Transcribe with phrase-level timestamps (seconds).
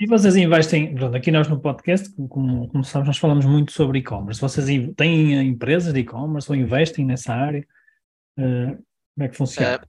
[0.00, 3.98] E vocês investem, pronto, aqui nós no podcast, como, como sabes, nós falamos muito sobre
[3.98, 4.40] e-commerce.
[4.40, 7.68] Vocês têm empresas de e-commerce ou investem nessa área?
[8.38, 8.82] Uh,
[9.14, 9.76] como é que funciona?
[9.76, 9.88] Uh,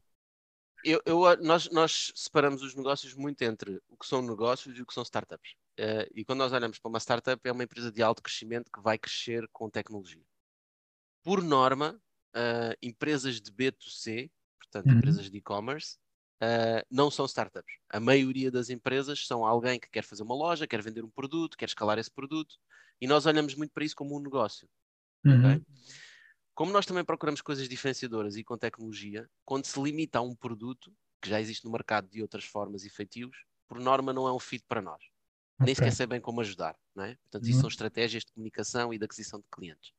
[0.83, 4.85] eu, eu, nós, nós, separamos os negócios muito entre o que são negócios e o
[4.85, 5.53] que são startups.
[5.79, 8.81] Uh, e quando nós olhamos para uma startup, é uma empresa de alto crescimento que
[8.81, 10.25] vai crescer com tecnologia.
[11.23, 11.97] Por norma,
[12.81, 14.97] empresas de B2C, portanto, uhum.
[14.97, 15.97] empresas de e-commerce,
[16.41, 17.76] uh, não são startups.
[17.90, 21.58] A maioria das empresas são alguém que quer fazer uma loja, quer vender um produto,
[21.58, 22.55] quer escalar esse produto,
[23.00, 24.67] e nós olhamos muito para isso como um negócio.
[25.26, 25.40] Uhum.
[25.40, 25.66] Okay?
[26.54, 30.94] Como nós também procuramos coisas diferenciadoras e com tecnologia, quando se limita a um produto
[31.22, 33.36] que já existe no mercado de outras formas e feitios,
[33.67, 35.02] por norma não é um fit para nós.
[35.61, 35.66] Okay.
[35.67, 36.76] Nem sequer sabem como ajudar.
[36.95, 37.16] Não é?
[37.16, 37.61] Portanto, isso uhum.
[37.61, 39.92] são estratégias de comunicação e de aquisição de clientes.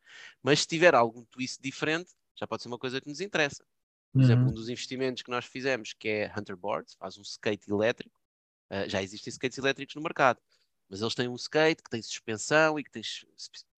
[0.42, 3.64] Mas se tiver algum twist diferente, já pode ser uma coisa que nos interessa.
[4.12, 4.24] Por uhum.
[4.24, 8.14] exemplo, um dos investimentos que nós fizemos, que é Hunter Boards, faz um skate elétrico.
[8.70, 10.38] Uh, já existem skates elétricos no mercado,
[10.88, 13.02] mas eles têm um skate que tem suspensão e que tem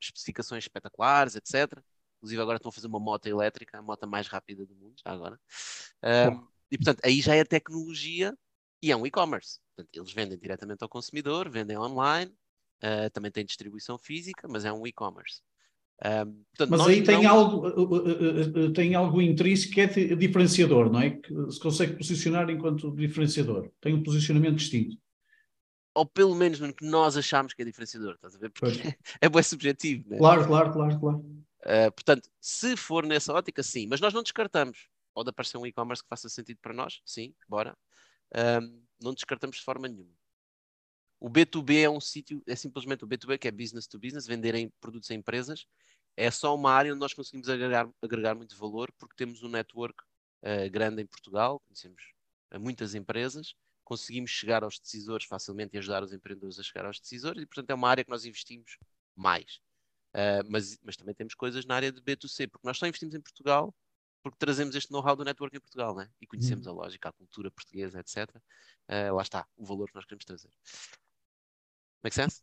[0.01, 1.81] especificações espetaculares, etc.
[2.19, 5.13] Inclusive agora estão a fazer uma moto elétrica, a moto mais rápida do mundo, já
[5.13, 5.39] agora.
[6.03, 8.37] Um, e portanto, aí já é tecnologia
[8.83, 9.61] e é um e-commerce.
[9.93, 12.33] Eles vendem diretamente ao consumidor, vendem online,
[12.83, 15.41] uh, também tem distribuição física, mas é um e-commerce.
[16.03, 17.31] Um, portanto, Mas aí tem, não...
[17.31, 21.11] algo, uh, uh, uh, tem algo intrínseco que é diferenciador, não é?
[21.11, 23.71] Que se consegue posicionar enquanto diferenciador.
[23.81, 24.97] Tem um posicionamento distinto.
[25.95, 28.51] Ou pelo menos no que nós achamos que é diferenciador, estás a ver?
[28.51, 28.95] Porque pois.
[29.21, 30.19] é bem subjetivo, não é?
[30.19, 31.19] Claro, claro, claro, claro.
[31.19, 33.87] Uh, portanto, se for nessa ótica, sim.
[33.89, 34.89] Mas nós não descartamos.
[35.15, 37.77] Pode aparecer um e-commerce que faça sentido para nós, sim, bora.
[38.35, 40.11] Um, não descartamos de forma nenhuma.
[41.21, 44.71] O B2B é um sítio, é simplesmente o B2B, que é business to business, venderem
[44.81, 45.67] produtos a empresas,
[46.17, 50.01] é só uma área onde nós conseguimos agregar, agregar muito valor, porque temos um network
[50.43, 52.03] uh, grande em Portugal, conhecemos
[52.61, 57.43] muitas empresas, conseguimos chegar aos decisores facilmente e ajudar os empreendedores a chegar aos decisores,
[57.43, 58.79] e portanto é uma área que nós investimos
[59.17, 59.61] mais.
[60.15, 63.21] Uh, mas, mas também temos coisas na área de B2C, porque nós só investimos em
[63.21, 63.75] Portugal
[64.23, 66.09] porque trazemos este know-how do network em Portugal, né?
[66.19, 66.71] e conhecemos hum.
[66.71, 68.35] a lógica, a cultura portuguesa, etc.
[68.35, 68.41] Uh,
[68.89, 70.49] eh, lá está, o valor que nós queremos trazer.
[72.05, 72.43] Make sense?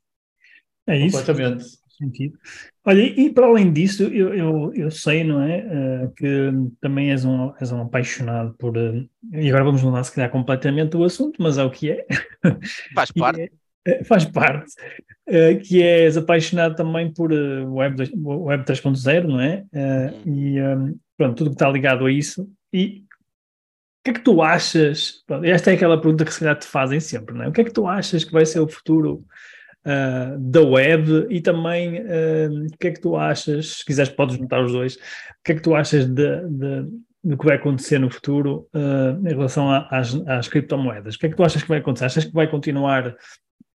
[0.87, 1.17] É isso.
[1.17, 1.81] Completamente.
[1.89, 2.35] Sentido.
[2.83, 5.59] Olha, e para além disso, eu, eu, eu sei, não é,
[6.05, 8.75] uh, que também és um, és um apaixonado por.
[8.75, 12.05] Uh, e agora vamos mudar, se calhar, completamente o assunto, mas é o que é.
[12.95, 13.51] Faz parte.
[13.85, 14.73] É, faz parte.
[15.29, 19.63] Uh, que és apaixonado também por Web, Web 3.0, não é?
[19.71, 20.35] Uhum.
[20.35, 22.49] E um, pronto, tudo que está ligado a isso.
[22.73, 23.03] E
[24.01, 25.23] o que é que tu achas?
[25.43, 27.47] Esta é aquela pergunta que se calhar te fazem sempre, não é?
[27.47, 29.25] O que é que tu achas que vai ser o futuro?
[29.85, 34.37] uh, da web e também uh, o que é que tu achas, se quiseres podes
[34.37, 34.99] juntar os dois, o
[35.43, 36.87] que é que tu achas de, de,
[37.23, 41.15] do que vai acontecer no futuro uh, em relação a, às, às, criptomoedas?
[41.15, 42.05] O que é que tu achas que vai acontecer?
[42.05, 43.15] Achas que vai continuar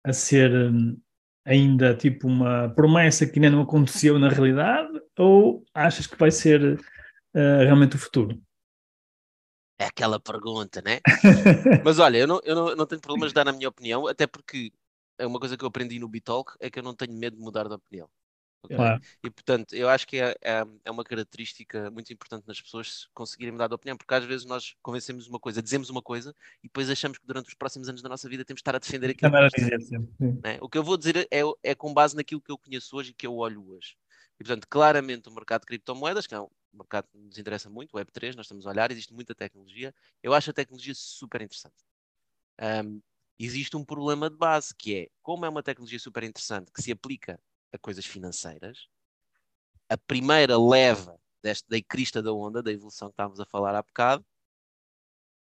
[0.04, 0.96] a ser um,
[1.44, 6.78] ainda tipo uma promessa que ainda não aconteceu na realidade ou achas que vai ser
[7.34, 8.38] realmente o futuro?
[9.82, 11.00] É aquela pergunta, né?
[11.84, 14.06] Mas olha, eu não, eu, não, eu não tenho problemas de dar a minha opinião,
[14.06, 14.72] até porque
[15.18, 17.42] é uma coisa que eu aprendi no Bitalk é que eu não tenho medo de
[17.42, 18.08] mudar de opinião.
[18.62, 18.76] Okay?
[18.76, 19.02] Claro.
[19.24, 23.50] E portanto, eu acho que é, é, é, uma característica muito importante nas pessoas conseguirem
[23.50, 26.32] mudar de opinião, porque às vezes nós convencemos uma coisa, dizemos uma coisa
[26.62, 28.78] e depois achamos que durante os próximos anos da nossa vida temos de estar a
[28.78, 29.32] defender aquilo.
[29.32, 29.80] Que a dizer,
[30.44, 30.58] é?
[30.60, 33.14] O que eu vou dizer é, é com base naquilo que eu conheço hoje e
[33.14, 33.96] que eu olho hoje.
[34.38, 37.94] E portanto, claramente o mercado de criptomoedas, que é um mercado que nos interessa muito,
[37.94, 39.94] o Web3, nós estamos a olhar, existe muita tecnologia.
[40.22, 41.84] Eu acho a tecnologia super interessante.
[42.60, 43.00] Um,
[43.38, 46.92] existe um problema de base, que é, como é uma tecnologia super interessante que se
[46.92, 47.40] aplica
[47.72, 48.88] a coisas financeiras,
[49.88, 53.82] a primeira leva desta, da crista da onda, da evolução que estávamos a falar há
[53.82, 54.24] bocado,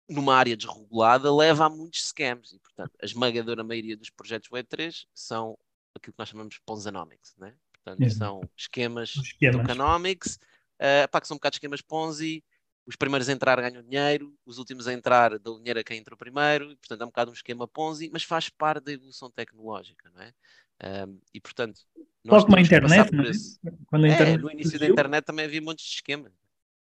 [0.08, 2.54] numa área desregulada, leva a muitos scams.
[2.54, 5.58] E, portanto, a esmagadora maioria dos projetos Web3 são
[5.96, 7.56] aquilo que nós chamamos de Ponzanomics, né?
[7.74, 9.62] Portanto, são esquemas, esquemas.
[9.62, 10.40] tokenomics,
[10.80, 12.44] uh, pá, que são um bocado esquemas Ponzi,
[12.86, 16.18] os primeiros a entrar ganham dinheiro, os últimos a entrar dão dinheiro a quem entrou
[16.18, 20.10] primeiro, e, portanto é um bocado um esquema Ponzi, mas faz parte da evolução tecnológica,
[20.14, 20.34] não é?
[20.82, 21.82] Um, e portanto,
[22.24, 23.72] nós como a internet, é?
[23.88, 24.88] quando a é, internet no início surgiu.
[24.88, 26.32] da internet também havia muitos de esquema.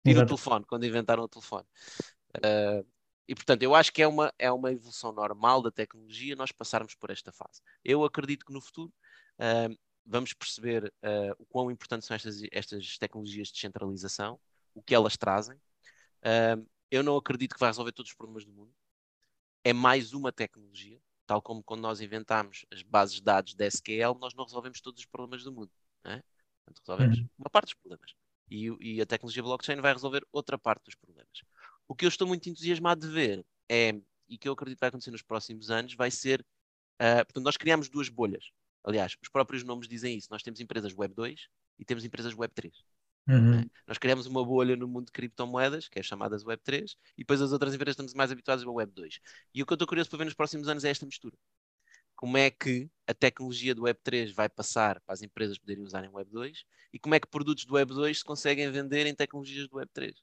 [0.04, 1.66] E no telefone, quando inventaram o telefone.
[2.36, 2.86] Uh,
[3.26, 6.94] e portanto, eu acho que é uma, é uma evolução normal da tecnologia nós passarmos
[6.94, 7.60] por esta fase.
[7.84, 8.92] Eu acredito que no futuro
[9.38, 14.40] uh, vamos perceber uh, o quão importantes são estas, estas tecnologias de descentralização,
[14.74, 15.56] o que elas trazem.
[15.56, 18.74] Uh, eu não acredito que vai resolver todos os problemas do mundo.
[19.62, 24.18] É mais uma tecnologia, tal como quando nós inventámos as bases de dados da SQL,
[24.18, 25.70] nós não resolvemos todos os problemas do mundo.
[26.02, 26.22] Né?
[26.64, 27.28] Portanto, resolvemos uhum.
[27.38, 28.14] uma parte dos problemas.
[28.50, 31.42] E, e, a tecnologia blockchain vai resolver outra parte dos problemas.
[31.86, 34.88] O que eu estou muito entusiasmado de ver é, e que eu acredito que vai
[34.88, 36.40] acontecer nos próximos anos, vai ser.
[37.00, 38.50] Uh, portanto, nós criamos duas bolhas.
[38.84, 40.28] Aliás, os próprios nomes dizem isso.
[40.30, 41.48] Nós temos empresas Web 2
[41.78, 42.74] e temos empresas Web 3.
[43.28, 43.60] Uhum.
[43.60, 43.64] É?
[43.86, 47.42] Nós criamos uma bolha no mundo de criptomoedas, que é chamadas Web 3, e depois
[47.42, 49.20] as outras empresas estamos mais habituadas ao Web 2.
[49.54, 51.36] E o que eu estou curioso para ver nos próximos anos é esta mistura.
[52.16, 56.04] Como é que a tecnologia do Web 3 vai passar para as empresas poderem usar
[56.04, 59.14] em Web 2 e como é que produtos do Web 2 se conseguem vender em
[59.14, 60.14] tecnologias do Web 3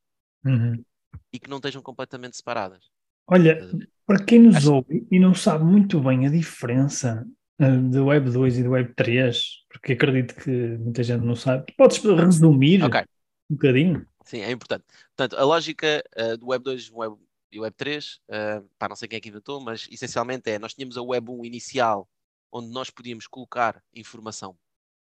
[0.45, 0.83] uhum.
[1.31, 2.89] e que não estejam completamente separadas.
[3.27, 3.57] Olha,
[4.05, 4.73] para quem nos Acho...
[4.73, 7.25] ouve e não sabe muito bem a diferença
[7.61, 11.73] uh, do Web 2 e do Web 3, porque acredito que muita gente não sabe,
[11.77, 13.01] podes resumir okay.
[13.49, 14.07] um bocadinho?
[14.23, 14.85] Sim, é importante.
[15.15, 17.15] Portanto, a lógica uh, do Web 2 web,
[17.51, 20.73] e Web 3, uh, pá, não sei quem é que inventou, mas essencialmente é, nós
[20.73, 22.09] tínhamos a Web 1 inicial,
[22.51, 24.57] onde nós podíamos colocar informação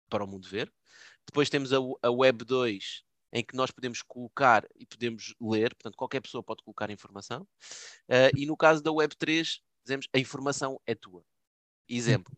[0.09, 0.71] para o mundo ver.
[1.25, 3.03] Depois temos a, a Web 2,
[3.33, 7.43] em que nós podemos colocar e podemos ler, portanto, qualquer pessoa pode colocar informação.
[8.09, 11.23] Uh, e no caso da Web 3, dizemos a informação é tua.
[11.87, 12.33] Exemplo,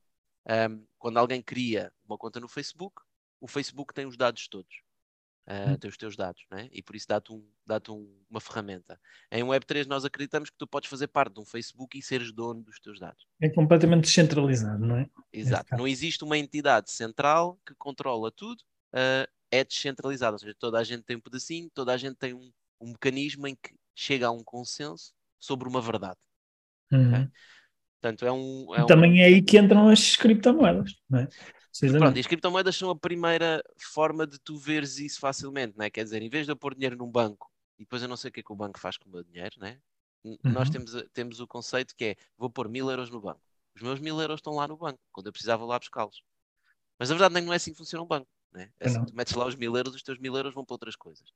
[0.48, 3.01] um, quando alguém cria uma conta no Facebook,
[3.40, 4.84] o Facebook tem os dados todos.
[5.45, 6.69] Uh, tem os teus dados, né?
[6.72, 8.98] e por isso dá-te um, dá um, uma ferramenta.
[9.30, 12.63] Em Web3, nós acreditamos que tu podes fazer parte de um Facebook e seres dono
[12.63, 13.28] dos teus dados.
[13.42, 15.10] É completamente descentralizado, não é?
[15.34, 15.75] Exato.
[15.75, 18.62] Não existe uma entidade central que controla tudo,
[18.94, 22.34] uh, é descentralizado, ou seja, toda a gente tem um pedacinho, toda a gente tem
[22.34, 22.50] um,
[22.80, 26.19] um mecanismo em que chega a um consenso sobre uma verdade.
[26.89, 27.10] Uhum.
[27.10, 27.31] Okay?
[28.03, 31.27] Portanto, é um, é Também é aí que entram as criptomoedas, não é?
[31.97, 35.89] Pronto, e as criptomoedas são a primeira forma de tu veres isso facilmente, não é?
[35.89, 38.29] Quer dizer, em vez de eu pôr dinheiro num banco e depois eu não sei
[38.29, 39.79] o que é que o banco faz com o meu dinheiro, né?
[40.21, 40.38] Uhum.
[40.44, 43.39] Nós temos, temos o conceito que é vou pôr mil euros no banco.
[43.73, 46.21] Os meus mil euros estão lá no banco, quando eu precisava lá buscá-los.
[47.00, 48.27] Mas a verdade não é assim que funciona um banco.
[48.51, 48.69] Né?
[48.81, 50.97] É assim, tu metes lá os mil euros, os teus mil euros vão para outras
[50.97, 51.31] coisas.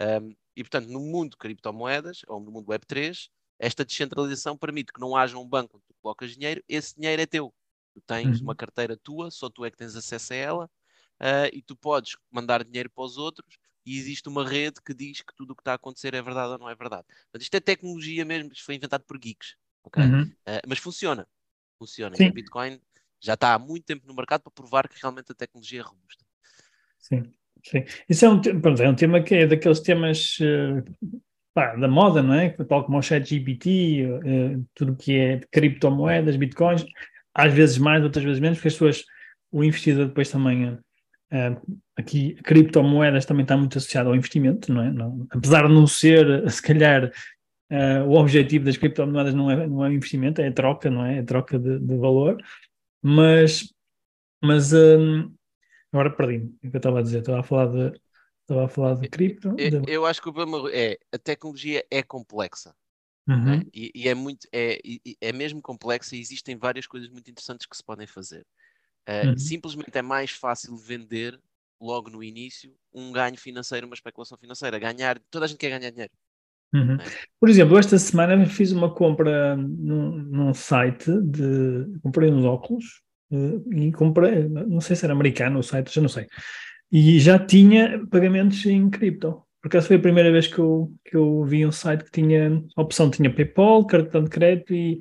[0.00, 3.28] Um, e portanto, no mundo de criptomoedas, ou no mundo Web3,
[3.58, 7.26] esta descentralização permite que não haja um banco onde tu colocas dinheiro, esse dinheiro é
[7.26, 7.54] teu.
[7.94, 8.44] Tu tens uhum.
[8.44, 12.16] uma carteira tua, só tu é que tens acesso a ela, uh, e tu podes
[12.30, 13.56] mandar dinheiro para os outros,
[13.86, 16.52] e existe uma rede que diz que tudo o que está a acontecer é verdade
[16.52, 17.04] ou não é verdade.
[17.06, 20.02] Portanto, isto é tecnologia mesmo, isto foi inventado por geeks, ok?
[20.02, 20.22] Uhum.
[20.22, 21.26] Uh, mas funciona.
[21.78, 22.16] Funciona.
[22.16, 22.26] Sim.
[22.26, 22.80] E o Bitcoin
[23.20, 26.24] já está há muito tempo no mercado para provar que realmente a tecnologia é robusta.
[26.98, 27.32] Sim,
[27.64, 27.84] sim.
[28.08, 31.22] Isso é um, pronto, é um tema que é daqueles temas uh,
[31.54, 32.50] pá, da moda, não é?
[32.50, 36.84] Tal como o ChatGPT, uh, tudo que é criptomoedas, bitcoins,
[37.32, 39.04] às vezes mais, outras vezes menos, porque as pessoas,
[39.52, 44.90] o investidor depois também, uh, aqui, criptomoedas também está muito associado ao investimento, não é?
[44.90, 47.06] Não, apesar de não ser, se calhar,
[47.70, 51.18] uh, o objetivo das criptomoedas não é, não é investimento, é troca, não é?
[51.18, 52.42] É troca de, de valor,
[53.00, 53.72] mas,
[54.42, 54.72] mas
[55.92, 58.00] agora perdi-me, o que eu estava a dizer, estava a falar de,
[58.44, 59.54] estava a falar de cripto.
[59.58, 59.92] Eu, de...
[59.92, 62.74] eu acho que o problema é, a tecnologia é complexa.
[63.26, 63.62] Uhum.
[63.72, 64.78] E, e, é muito é,
[65.18, 68.46] é mesmo complexa e existem várias coisas muito interessantes que se podem fazer.
[69.08, 69.38] Uh, uhum.
[69.38, 71.38] Simplesmente é mais fácil vender
[71.80, 74.78] logo no início um ganho financeiro, uma especulação financeira.
[74.78, 76.12] Ganhar, toda a gente quer ganhar dinheiro.
[76.74, 76.96] Uhum.
[76.96, 77.04] É?
[77.40, 81.98] Por exemplo, esta semana fiz uma compra num, num site de.
[82.02, 86.08] Comprei uns óculos uh, e comprei, não sei se era americano o site, já não
[86.08, 86.26] sei.
[86.96, 89.42] E já tinha pagamentos em cripto.
[89.60, 92.62] Por acaso foi a primeira vez que eu, que eu vi um site que tinha
[92.76, 95.00] a opção, tinha PayPal, cartão de crédito e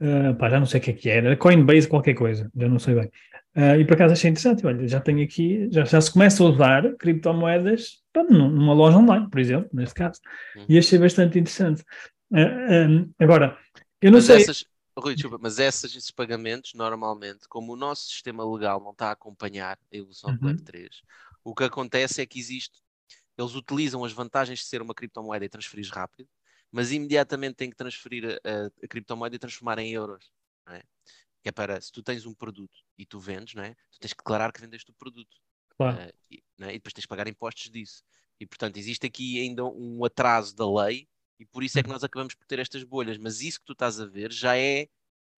[0.00, 2.78] uh, pá, já não sei o que é que era, Coinbase, qualquer coisa, já não
[2.78, 3.10] sei bem.
[3.54, 6.46] Uh, e por acaso achei interessante, olha, já tenho aqui, já, já se começa a
[6.46, 7.98] usar criptomoedas
[8.30, 10.20] numa loja online, por exemplo, neste caso,
[10.56, 10.64] uhum.
[10.70, 11.82] e achei bastante interessante.
[12.32, 13.58] Uh, ah, um, agora,
[14.00, 14.36] eu não mas sei.
[14.36, 14.64] Essas,
[14.98, 19.78] Rui, desculpa, mas esses pagamentos, normalmente, como o nosso sistema legal não está a acompanhar
[19.92, 20.36] a evolução uhum.
[20.36, 20.88] do Web3,
[21.44, 22.82] o que acontece é que existe
[23.40, 26.28] eles utilizam as vantagens de ser uma criptomoeda e transferir rápido,
[26.70, 30.30] mas imediatamente têm que transferir a, a criptomoeda e transformar em euros.
[30.68, 30.82] É?
[31.42, 33.74] Que é para, se tu tens um produto e tu vendes, não é?
[33.90, 35.36] tu tens que declarar que vendeste o produto.
[35.70, 35.96] Claro.
[35.96, 36.70] Uh, e, é?
[36.70, 38.04] e, depois tens que pagar impostos disso.
[38.38, 41.08] E, portanto, existe aqui ainda um atraso da lei
[41.40, 43.16] e por isso é que nós acabamos por ter estas bolhas.
[43.16, 44.88] Mas isso que tu estás a ver já é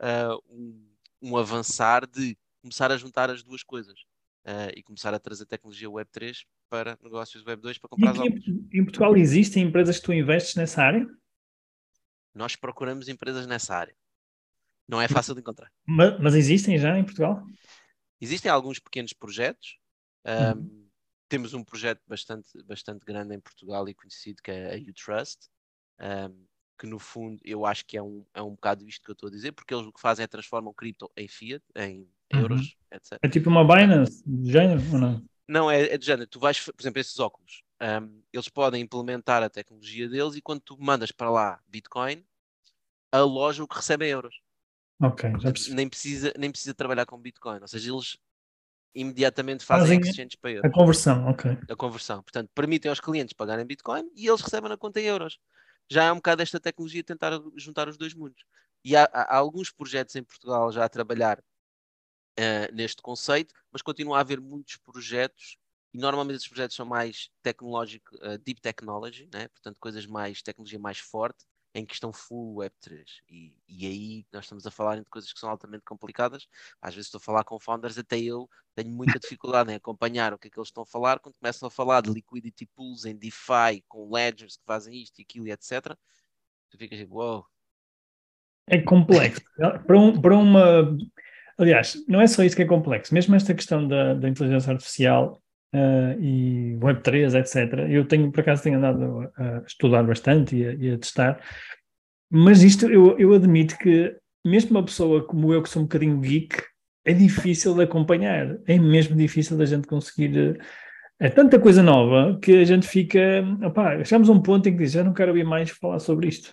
[0.00, 0.90] uh, um,
[1.22, 4.00] um, avançar de começar a juntar as duas coisas
[4.44, 8.84] uh, e começar a trazer tecnologia Web3 para negócios Web 2 para comprar aqui, Em
[8.84, 11.06] Portugal existem empresas que tu investes nessa área?
[12.34, 13.94] Nós procuramos empresas nessa área.
[14.88, 15.70] Não é fácil de encontrar.
[15.86, 17.46] Mas, mas existem já em Portugal?
[18.20, 19.78] Existem alguns pequenos projetos.
[20.26, 20.88] Um, uhum.
[21.28, 25.48] Temos um projeto bastante, bastante grande em Portugal e conhecido que é a U-Trust,
[26.02, 26.44] um,
[26.78, 29.28] que no fundo eu acho que é um, é um bocado isto que eu estou
[29.28, 32.96] a dizer, porque eles o que fazem é transformam cripto em fiat, em euros, uhum.
[32.96, 33.18] etc.
[33.22, 35.24] É tipo uma Binance de género ou não?
[35.46, 36.26] Não, é, é de género.
[36.28, 40.60] Tu vais, por exemplo, esses óculos, um, eles podem implementar a tecnologia deles e quando
[40.60, 42.24] tu mandas para lá Bitcoin,
[43.12, 44.40] a loja o que recebe é euros.
[45.00, 48.16] Ok, já Nem precisa, nem precisa trabalhar com Bitcoin, ou seja, eles
[48.94, 50.70] imediatamente fazem, fazem para euros.
[50.70, 51.58] A conversão, ok.
[51.68, 52.22] A conversão.
[52.22, 55.38] Portanto, permitem aos clientes pagarem Bitcoin e eles recebem na conta em euros.
[55.90, 58.44] Já é um bocado esta tecnologia tentar juntar os dois mundos.
[58.84, 64.18] E há, há alguns projetos em Portugal já a trabalhar uh, neste conceito, mas continua
[64.18, 65.56] a haver muitos projetos
[65.92, 69.48] e normalmente esses projetos são mais tecnológico, uh, deep technology, né?
[69.48, 73.04] portanto coisas mais, tecnologia mais forte, em que estão full Web3.
[73.28, 76.46] E, e aí nós estamos a falar de coisas que são altamente complicadas.
[76.80, 80.38] Às vezes estou a falar com founders, até eu tenho muita dificuldade em acompanhar o
[80.38, 83.16] que é que eles estão a falar, quando começam a falar de liquidity pools em
[83.16, 85.96] DeFi, com ledgers que fazem isto e aquilo e etc.
[86.70, 87.36] Tu ficas tipo, uou.
[87.36, 87.46] Wow.
[88.68, 89.42] É complexo.
[89.86, 90.96] para, um, para uma.
[91.58, 95.41] Aliás, não é só isso que é complexo, mesmo esta questão da, da inteligência artificial
[95.74, 97.90] uh, e Web3, etc.
[97.90, 101.40] Eu tenho, por acaso, tenho andado a estudar bastante e a, e a testar,
[102.30, 104.14] mas isto eu, eu admito que,
[104.44, 106.62] mesmo uma pessoa como eu, que sou um bocadinho geek,
[107.04, 110.58] é difícil de acompanhar, é mesmo difícil da gente conseguir.
[111.20, 113.20] É tanta coisa nova que a gente fica.
[113.64, 116.28] Opá, chegamos a um ponto em que diz: já não quero ouvir mais falar sobre
[116.28, 116.52] isto.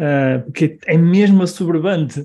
[0.00, 2.20] Uh, porque é mesmo assoberbante.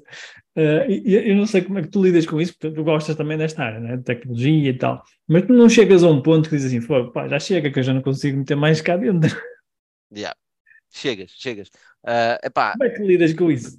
[0.56, 3.38] Uh, eu não sei como é que tu lidas com isso, porque tu gostas também
[3.38, 3.98] desta área, né?
[3.98, 7.28] de tecnologia e tal, mas tu não chegas a um ponto que dizes assim, pá,
[7.28, 9.30] já chega que eu já não consigo meter mais cá dentro.
[10.16, 10.38] Yeah.
[10.92, 11.68] Chegas, chegas.
[12.06, 13.78] Uh, epá, como é que lidas com isso?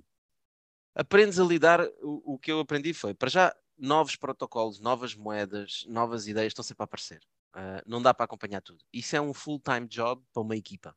[0.95, 5.87] Aprendes a lidar, o, o que eu aprendi foi, para já, novos protocolos, novas moedas,
[5.89, 7.23] novas ideias estão sempre a aparecer.
[7.55, 8.85] Uh, não dá para acompanhar tudo.
[8.93, 10.95] Isso é um full-time job para uma equipa.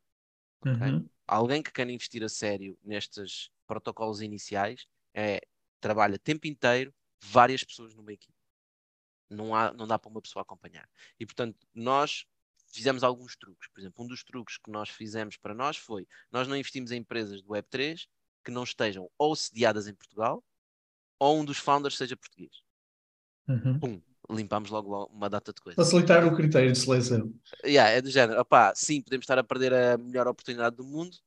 [0.62, 0.92] Okay?
[0.92, 1.10] Uhum.
[1.32, 5.40] Alguém que quer investir a sério nestes protocolos iniciais é
[5.80, 8.34] trabalha tempo inteiro várias pessoas numa equipe.
[9.30, 10.90] Não, há, não dá para uma pessoa acompanhar.
[11.20, 12.26] E portanto, nós
[12.74, 13.70] fizemos alguns truques.
[13.70, 16.98] Por exemplo, um dos truques que nós fizemos para nós foi: nós não investimos em
[16.98, 18.08] empresas do Web3
[18.44, 20.44] que não estejam ou sediadas em Portugal
[21.20, 22.64] ou um dos founders seja português.
[23.48, 23.80] Uhum.
[23.80, 25.84] Pum, limpámos logo uma data de coisas.
[25.84, 27.34] Facilitar o critério de seleção.
[27.66, 28.40] Yeah, é do género.
[28.40, 31.18] Opá, sim, podemos estar a perder a melhor oportunidade do mundo,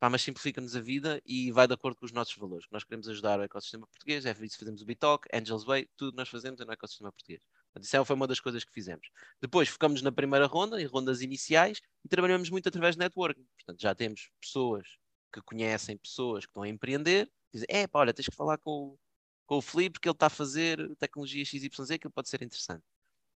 [0.00, 2.66] Pá, mas simplifica-nos a vida e vai de acordo com os nossos valores.
[2.70, 5.90] Nós queremos ajudar o ecossistema português, é por isso que fazemos o Bitalk, Angels Way,
[5.94, 7.42] tudo nós fazemos é no ecossistema português.
[7.66, 9.10] Portanto, isso é, foi uma das coisas que fizemos.
[9.42, 13.46] Depois focamos na primeira ronda, em rondas iniciais, e trabalhamos muito através de networking.
[13.58, 14.88] Portanto, já temos pessoas
[15.30, 18.96] que conhecem pessoas que estão a empreender, dizem, é pá, olha, tens que falar com,
[19.50, 22.84] com o Felipe porque ele está a fazer tecnologia XYZ, que pode ser interessante.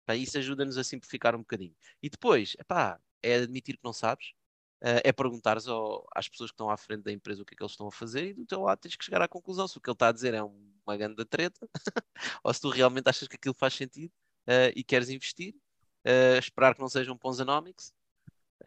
[0.05, 1.75] Pá, isso ajuda-nos a simplificar um bocadinho.
[2.03, 4.35] E depois, epá, é admitir que não sabes,
[4.83, 5.65] uh, é perguntares
[6.15, 7.91] às pessoas que estão à frente da empresa o que é que eles estão a
[7.91, 10.09] fazer e do teu lado tens que chegar à conclusão se o que ele está
[10.09, 11.67] a dizer é uma grande treta
[12.45, 14.13] ou se tu realmente achas que aquilo faz sentido
[14.47, 15.55] uh, e queres investir,
[16.07, 17.95] uh, esperar que não seja um Ponzanomics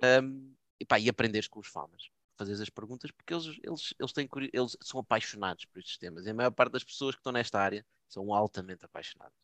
[0.01, 3.93] um, ehm, e, pá, e aprenderes com os famas fazer as perguntas porque eles, eles,
[3.99, 7.19] eles, têm, eles são apaixonados por estes temas e a maior parte das pessoas que
[7.19, 9.37] estão nesta área são altamente apaixonados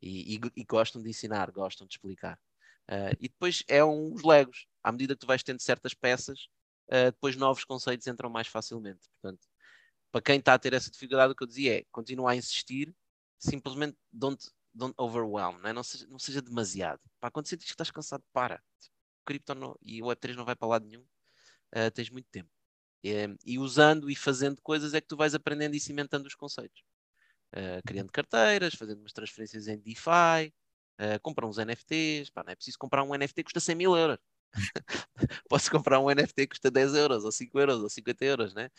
[0.00, 2.38] e, e, e gostam de ensinar, gostam de explicar.
[2.88, 4.66] Uh, e depois é uns legos.
[4.82, 6.48] À medida que tu vais tendo certas peças,
[6.88, 9.08] uh, depois novos conceitos entram mais facilmente.
[9.20, 9.46] Portanto,
[10.10, 12.94] para quem está a ter essa dificuldade, o que eu dizia é continuar a insistir,
[13.38, 15.72] simplesmente don't, don't overwhelm, né?
[15.72, 17.00] não, seja, não seja demasiado.
[17.20, 18.62] Pá, quando sentes que estás cansado, para.
[19.22, 21.04] O cripto não, e o Web3 não vai para lado nenhum,
[21.74, 22.50] uh, tens muito tempo.
[23.02, 23.12] E,
[23.44, 26.82] e, usando e fazendo coisas é que tu vais aprendendo e cimentando os conceitos.
[27.54, 30.52] Uh, criando carteiras, fazendo umas transferências em DeFi,
[31.00, 33.96] uh, compra uns NFTs, pá, não é preciso comprar um NFT que custa 100 mil
[33.96, 34.18] euros.
[35.48, 38.70] Posso comprar um NFT que custa 10 euros, ou 5 euros, ou 50 euros, né?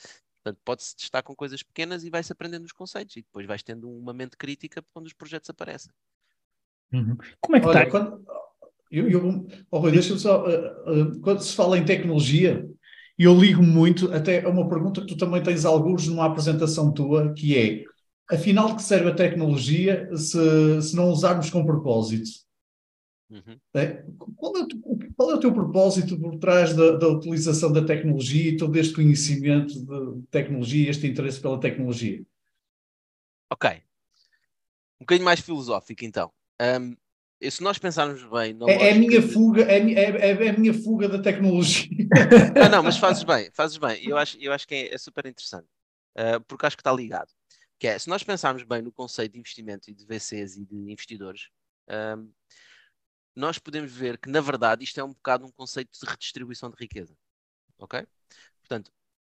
[0.43, 3.89] Portanto, pode-se testar com coisas pequenas e vai-se aprendendo os conceitos e depois vais tendo
[3.89, 5.91] uma mente crítica quando os projetos aparecem.
[6.91, 7.15] Uhum.
[7.39, 7.89] Como é que está?
[7.89, 8.25] Quando...
[8.89, 10.43] Eu, eu, oh, Rui, deixa só.
[10.45, 12.69] Uh, uh, quando se fala em tecnologia,
[13.17, 17.33] eu ligo muito até a uma pergunta que tu também tens alguns numa apresentação tua,
[17.33, 17.83] que é
[18.33, 22.29] afinal de que serve a tecnologia se, se não usarmos com propósito?
[23.29, 23.57] Uhum.
[23.73, 24.03] É?
[24.35, 24.67] Qual, é o,
[25.15, 28.93] qual, é o, teu propósito por trás da, da, utilização da tecnologia e todo este
[28.93, 32.21] conhecimento de tecnologia, este interesse pela tecnologia?
[33.49, 33.69] Ok.
[34.99, 36.31] Um bocadinho mais filosófico, então.
[36.61, 36.95] Um,
[37.49, 38.55] se nós pensarmos bem.
[38.67, 41.89] É, é, a minha fuga, é, é, é, a minha fuga da tecnologia.
[42.55, 44.03] não, não, mas fazes bem, fazes bem.
[44.05, 45.67] Eu acho, eu acho que é, é super interessante,
[46.17, 47.31] uh, porque acho que está ligado.
[47.79, 50.75] Que é, se nós pensarmos bem no conceito de investimento e de VCs e de
[50.91, 51.49] investidores,
[51.89, 52.31] um,
[53.35, 56.75] nós podemos ver que, na verdade, isto é um bocado um conceito de redistribuição de
[56.77, 57.17] riqueza.
[57.79, 58.05] Ok?
[58.59, 58.91] Portanto,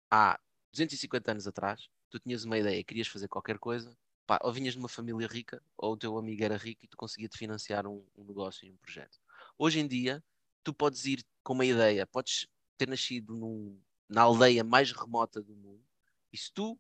[0.10, 0.40] há
[0.72, 3.92] 250 anos atrás, tu tinhas uma ideia, querias fazer qualquer coisa,
[4.28, 6.98] pá, ou vinhas de uma família rica, ou o teu amigo era rico e tu
[6.98, 9.20] conseguia te financiar um, um negócio e um projeto.
[9.58, 10.24] Hoje em dia,
[10.64, 13.80] tu podes ir com uma ideia, podes ter nascido num,
[14.10, 15.84] na aldeia mais remota do mundo,
[16.32, 16.78] e se tu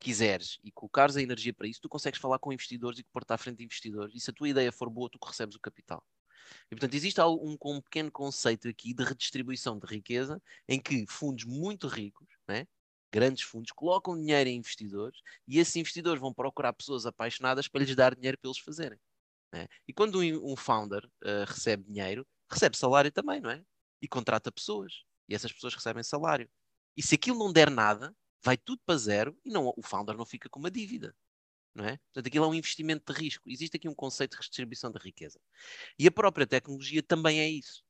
[0.00, 3.38] quiseres e colocares a energia para isso, tu consegues falar com investidores e pôr-te à
[3.38, 4.14] frente de investidores.
[4.14, 6.04] E se a tua ideia for boa, tu recebes o capital.
[6.66, 11.44] E, portanto, existe um, um pequeno conceito aqui de redistribuição de riqueza em que fundos
[11.44, 12.66] muito ricos, né,
[13.12, 17.94] grandes fundos, colocam dinheiro em investidores e esses investidores vão procurar pessoas apaixonadas para lhes
[17.94, 18.98] dar dinheiro para eles fazerem.
[19.52, 19.66] Né?
[19.86, 23.62] E quando um, um founder uh, recebe dinheiro, recebe salário também, não é?
[24.00, 25.02] E contrata pessoas.
[25.28, 26.48] E essas pessoas recebem salário.
[26.96, 30.24] E se aquilo não der nada, vai tudo para zero e não, o founder não
[30.24, 31.14] fica com uma dívida.
[31.74, 31.98] Não é?
[31.98, 33.48] Portanto, aquilo é um investimento de risco.
[33.48, 35.40] Existe aqui um conceito de redistribuição de riqueza.
[35.98, 37.84] E a própria tecnologia também é isso.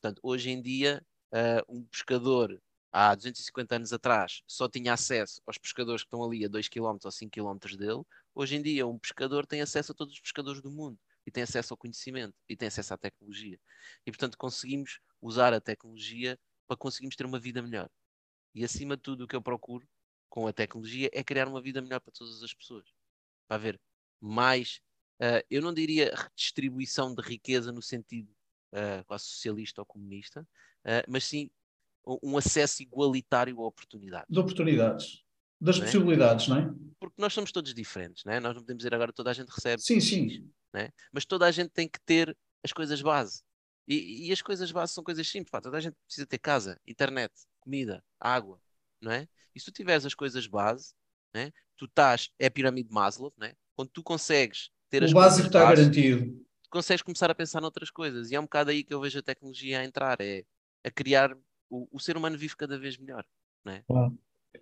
[0.00, 2.60] Portanto, hoje em dia, uh, um pescador
[2.92, 6.98] há 250 anos atrás só tinha acesso aos pescadores que estão ali a 2 km
[7.04, 8.02] ou 5 km dele.
[8.34, 11.42] Hoje em dia, um pescador tem acesso a todos os pescadores do mundo e tem
[11.42, 13.58] acesso ao conhecimento e tem acesso à tecnologia.
[14.06, 17.90] E, portanto, conseguimos usar a tecnologia para conseguirmos ter uma vida melhor.
[18.54, 19.86] E acima de tudo, o que eu procuro
[20.28, 22.86] com a tecnologia é criar uma vida melhor para todas as pessoas.
[23.48, 23.80] Para haver
[24.20, 24.80] mais,
[25.20, 28.30] uh, eu não diria redistribuição de riqueza no sentido
[28.72, 30.42] uh, quase socialista ou comunista,
[30.84, 31.50] uh, mas sim
[32.22, 34.26] um acesso igualitário a oportunidades.
[34.28, 35.24] De oportunidades.
[35.60, 35.86] Das não é?
[35.86, 36.74] possibilidades, não é?
[37.00, 38.40] Porque nós somos todos diferentes, não é?
[38.40, 39.82] Nós não podemos dizer agora toda a gente recebe.
[39.82, 40.50] Sim, sim.
[40.74, 40.90] É?
[41.12, 43.42] Mas toda a gente tem que ter as coisas base.
[43.88, 45.50] E, e as coisas base são coisas simples.
[45.50, 45.60] Pá.
[45.60, 48.60] Toda a gente precisa ter casa, internet, comida, água,
[49.00, 49.26] não é?
[49.54, 50.92] E se tu tiveres as coisas base,
[51.34, 51.50] né?
[51.76, 53.54] tu estás, é a pirâmide de Maslow, né?
[53.74, 56.44] quando tu consegues ter o as básico está garantido.
[56.70, 58.30] consegues começar a pensar noutras coisas.
[58.30, 60.44] E é um bocado aí que eu vejo a tecnologia a entrar, é
[60.84, 61.36] a criar
[61.70, 63.24] o, o ser humano vive cada vez melhor,
[63.64, 63.84] não é?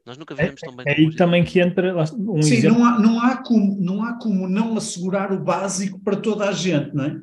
[0.04, 0.84] Nós nunca vivemos é, tão bem.
[0.88, 2.78] É aí também que entra um Sim, exemplo.
[2.78, 6.52] não há, não, há como, não há como não assegurar o básico para toda a
[6.52, 7.20] gente, não é?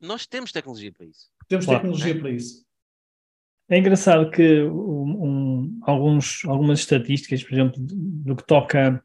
[0.00, 1.30] Nós temos tecnologia para isso.
[1.48, 2.18] Temos claro, tecnologia é?
[2.18, 2.66] para isso.
[3.68, 9.02] É engraçado que um, alguns, algumas estatísticas, por exemplo, do que toca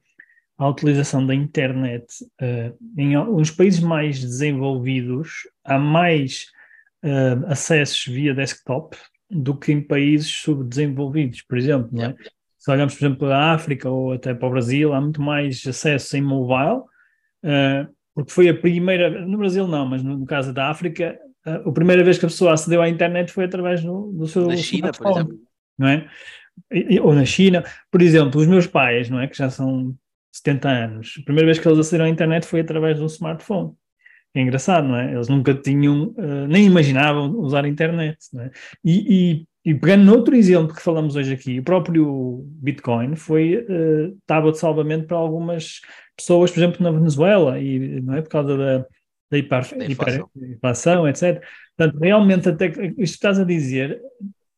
[0.57, 6.51] à utilização da internet, uh, em uns países mais desenvolvidos há mais
[7.03, 8.95] uh, acessos via desktop
[9.31, 12.15] do que em países subdesenvolvidos, por exemplo, não é?
[12.57, 15.65] Se olharmos, por exemplo, para a África ou até para o Brasil, há muito mais
[15.65, 16.81] acesso em mobile,
[17.43, 21.17] uh, porque foi a primeira, no Brasil não, mas no, no caso da África,
[21.47, 24.47] uh, a primeira vez que a pessoa acedeu à internet foi através do, do seu
[24.47, 25.39] na China, por exemplo.
[25.75, 26.07] não é?
[27.01, 29.95] Ou na China, por exemplo, os meus pais, não é, que já são
[30.31, 33.73] 70 anos, a primeira vez que eles acederam à internet foi através de um smartphone.
[34.33, 35.13] É engraçado, não é?
[35.13, 38.51] Eles nunca tinham, uh, nem imaginavam usar a internet, não é?
[38.83, 44.17] E, e, e pegando noutro exemplo que falamos hoje aqui, o próprio Bitcoin foi uh,
[44.25, 45.81] tábua de salvamento para algumas
[46.15, 48.85] pessoas, por exemplo, na Venezuela, e não é por causa da,
[49.29, 51.43] da hiperinflação, etc.
[51.75, 54.01] Portanto, realmente, até, isto que estás a dizer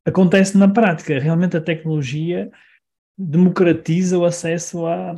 [0.06, 1.18] acontece na prática.
[1.18, 2.52] Realmente a tecnologia
[3.18, 5.16] democratiza o acesso a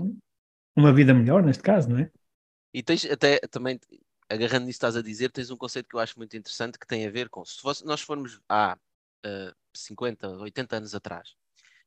[0.76, 2.10] uma vida melhor, neste caso, não é?
[2.74, 3.80] E tens até também,
[4.30, 6.88] agarrando nisso que estás a dizer, tens um conceito que eu acho muito interessante que
[6.88, 8.78] tem a ver com, se fosse, nós formos há
[9.26, 11.36] uh, 50, 80 anos atrás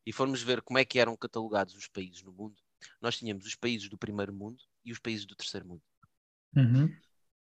[0.06, 2.56] e formos ver como é que eram catalogados os países no mundo,
[3.00, 5.82] nós tínhamos os países do primeiro mundo e os países do terceiro mundo.
[6.56, 6.94] Uhum.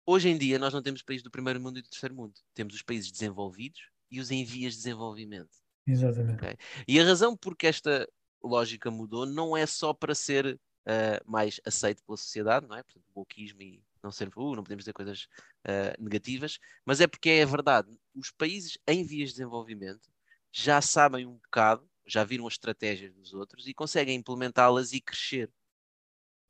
[0.04, 2.34] Hoje em dia, nós não temos países do primeiro mundo e do terceiro mundo.
[2.54, 5.56] Temos os países desenvolvidos e os em vias de desenvolvimento.
[5.86, 6.34] Exatamente.
[6.34, 6.56] Okay?
[6.86, 8.08] E a razão porque esta
[8.42, 12.82] lógica mudou não é só para ser uh, mais aceito pela sociedade, não é?
[12.82, 15.28] Portanto, o wokeismo e não ser, uh, não podemos dizer coisas
[15.66, 17.88] uh, negativas, mas é porque é a verdade.
[18.14, 20.10] Os países em vias de desenvolvimento
[20.52, 25.50] já sabem um bocado, já viram as estratégias dos outros e conseguem implementá-las e crescer.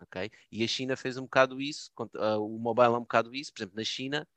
[0.03, 0.31] Okay?
[0.51, 3.53] E a China fez um bocado isso, uh, o mobile é um bocado isso.
[3.53, 4.29] Por exemplo, na China,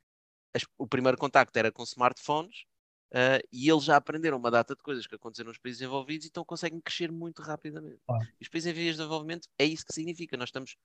[0.53, 2.65] as, o primeiro contacto era com smartphones
[3.11, 6.29] uh, e eles já aprenderam uma data de coisas que aconteceram nos países envolvidos e
[6.29, 7.99] então conseguem crescer muito rapidamente.
[8.09, 8.19] Ah.
[8.39, 10.37] E os países em vias de desenvolvimento é isso que significa.
[10.37, 10.77] Nós estamos,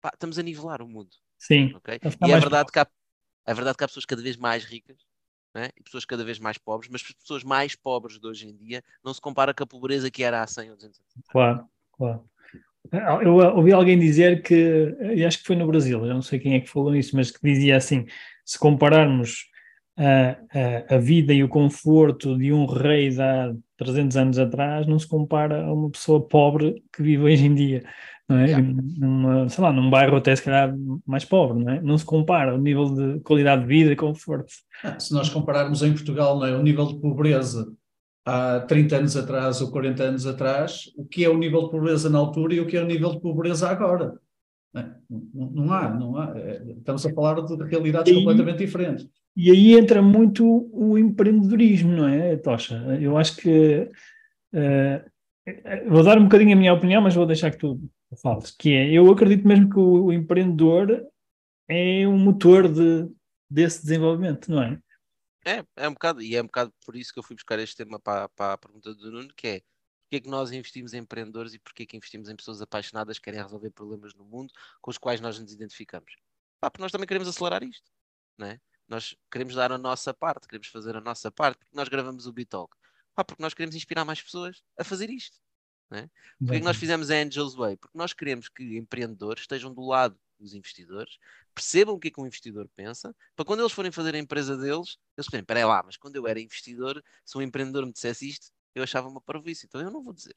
[0.00, 1.16] pá, estamos a nivelar o mundo.
[1.38, 1.72] Sim.
[1.76, 2.00] Okay?
[2.26, 2.86] E é verdade, que há,
[3.46, 4.98] é verdade que há pessoas cada vez mais ricas
[5.54, 5.70] é?
[5.76, 8.82] e pessoas cada vez mais pobres, mas as pessoas mais pobres de hoje em dia
[9.04, 11.28] não se compara com a pobreza que era há 100 ou 200 anos.
[11.28, 12.24] Claro, claro.
[13.22, 16.54] Eu ouvi alguém dizer que, e acho que foi no Brasil, eu não sei quem
[16.54, 18.06] é que falou isso, mas que dizia assim:
[18.44, 19.46] se compararmos
[19.96, 20.38] a,
[20.90, 24.98] a, a, vida e o conforto de um rei de há 300 anos atrás, não
[24.98, 27.82] se compara a uma pessoa pobre que vive hoje em dia.
[28.28, 28.44] Não é?
[28.46, 28.68] Yeah.
[28.98, 30.74] Numa, sei lá, num bairro até se calhar
[31.06, 31.80] mais pobre, não é?
[31.80, 34.52] Não se compara o nível de qualidade de vida e conforto.
[34.84, 36.54] Ah, se nós compararmos em Portugal, não é?
[36.54, 37.72] o nível de pobreza
[38.26, 42.10] há 30 anos atrás ou 40 anos atrás, o que é o nível de pobreza
[42.10, 44.12] na altura e o que é o nível de pobreza agora.
[44.74, 46.32] Não, não há, não há.
[46.36, 49.08] É, estamos a falar de realidades completamente diferentes.
[49.34, 52.74] E aí entra muito o empreendedorismo, não é, Tocha?
[53.00, 53.88] Eu acho que.
[54.52, 57.80] Uh, vou dar um bocadinho a minha opinião, mas vou deixar que tu
[58.16, 58.50] fales.
[58.50, 61.06] Que é, eu acredito mesmo que o, o empreendedor
[61.68, 63.10] é um motor de,
[63.50, 64.80] desse desenvolvimento, não é?
[65.46, 67.76] É, é um bocado, e é um bocado por isso que eu fui buscar este
[67.76, 69.62] tema para, para a pergunta do Nuno, que é
[70.08, 73.18] porque é que nós investimos em empreendedores e porque é que investimos em pessoas apaixonadas
[73.18, 76.16] que querem resolver problemas no mundo com os quais nós nos identificamos?
[76.58, 77.90] Pá, porque nós também queremos acelerar isto,
[78.38, 78.58] né?
[78.88, 82.32] Nós queremos dar a nossa parte, queremos fazer a nossa parte, porque nós gravamos o
[82.32, 82.74] Bitalk.
[83.14, 85.38] Pá, porque nós queremos inspirar mais pessoas a fazer isto.
[85.90, 86.10] Né?
[86.50, 87.76] É que nós fizemos a Angels Way?
[87.76, 91.18] Porque nós queremos que empreendedores estejam do lado dos investidores,
[91.54, 94.56] percebam o que é que um investidor pensa, para quando eles forem fazer a empresa
[94.56, 98.28] deles, eles pensem, peraí lá, mas quando eu era investidor, se um empreendedor me dissesse
[98.28, 100.36] isto, eu achava uma parvoíce, então eu não vou dizer.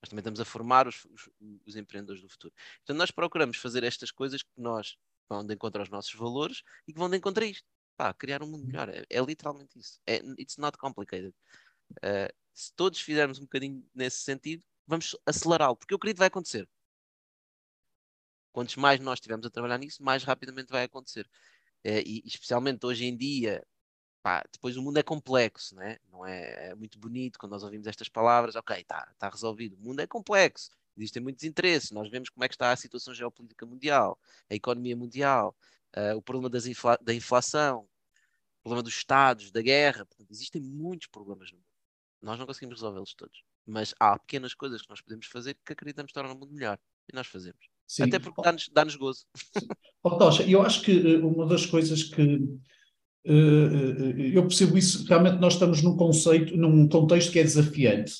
[0.00, 1.30] Nós também estamos a formar os, os,
[1.66, 2.54] os empreendedores do futuro.
[2.82, 4.96] Então nós procuramos fazer estas coisas que nós
[5.28, 7.66] vão de encontro aos nossos valores e que vão de encontro a isto.
[7.96, 8.88] Pá, criar um mundo melhor.
[8.88, 9.98] É, é literalmente isso.
[10.06, 11.34] É, it's not complicated.
[11.98, 16.28] Uh, se todos fizermos um bocadinho nesse sentido, vamos acelerá-lo, porque eu acredito que vai
[16.28, 16.68] acontecer.
[18.52, 21.28] Quantos mais nós estivermos a trabalhar nisso, mais rapidamente vai acontecer.
[21.82, 23.66] É, e especialmente hoje em dia,
[24.22, 25.98] pá, depois o mundo é complexo, né?
[26.10, 26.70] não é?
[26.70, 29.76] é muito bonito quando nós ouvimos estas palavras, ok, está tá resolvido.
[29.76, 33.12] O mundo é complexo, existem muitos interesses, nós vemos como é que está a situação
[33.12, 34.18] geopolítica mundial,
[34.48, 35.54] a economia mundial,
[35.96, 37.88] uh, o problema infla da inflação,
[38.60, 40.06] o problema dos Estados, da guerra.
[40.06, 41.68] Portanto, existem muitos problemas no mundo.
[42.22, 43.44] Nós não conseguimos resolvê-los todos.
[43.66, 46.78] Mas há pequenas coisas que nós podemos fazer que acreditamos tornar o mundo melhor.
[47.10, 47.60] E nós fazemos.
[47.86, 48.04] Sim.
[48.04, 49.24] Até porque dá-nos dá gozo.
[50.02, 52.22] Oh, Tocha, eu acho que eh, uma das coisas que
[53.26, 58.12] uh, eu percebo isso, realmente nós estamos num conceito, num contexto que é desafiante.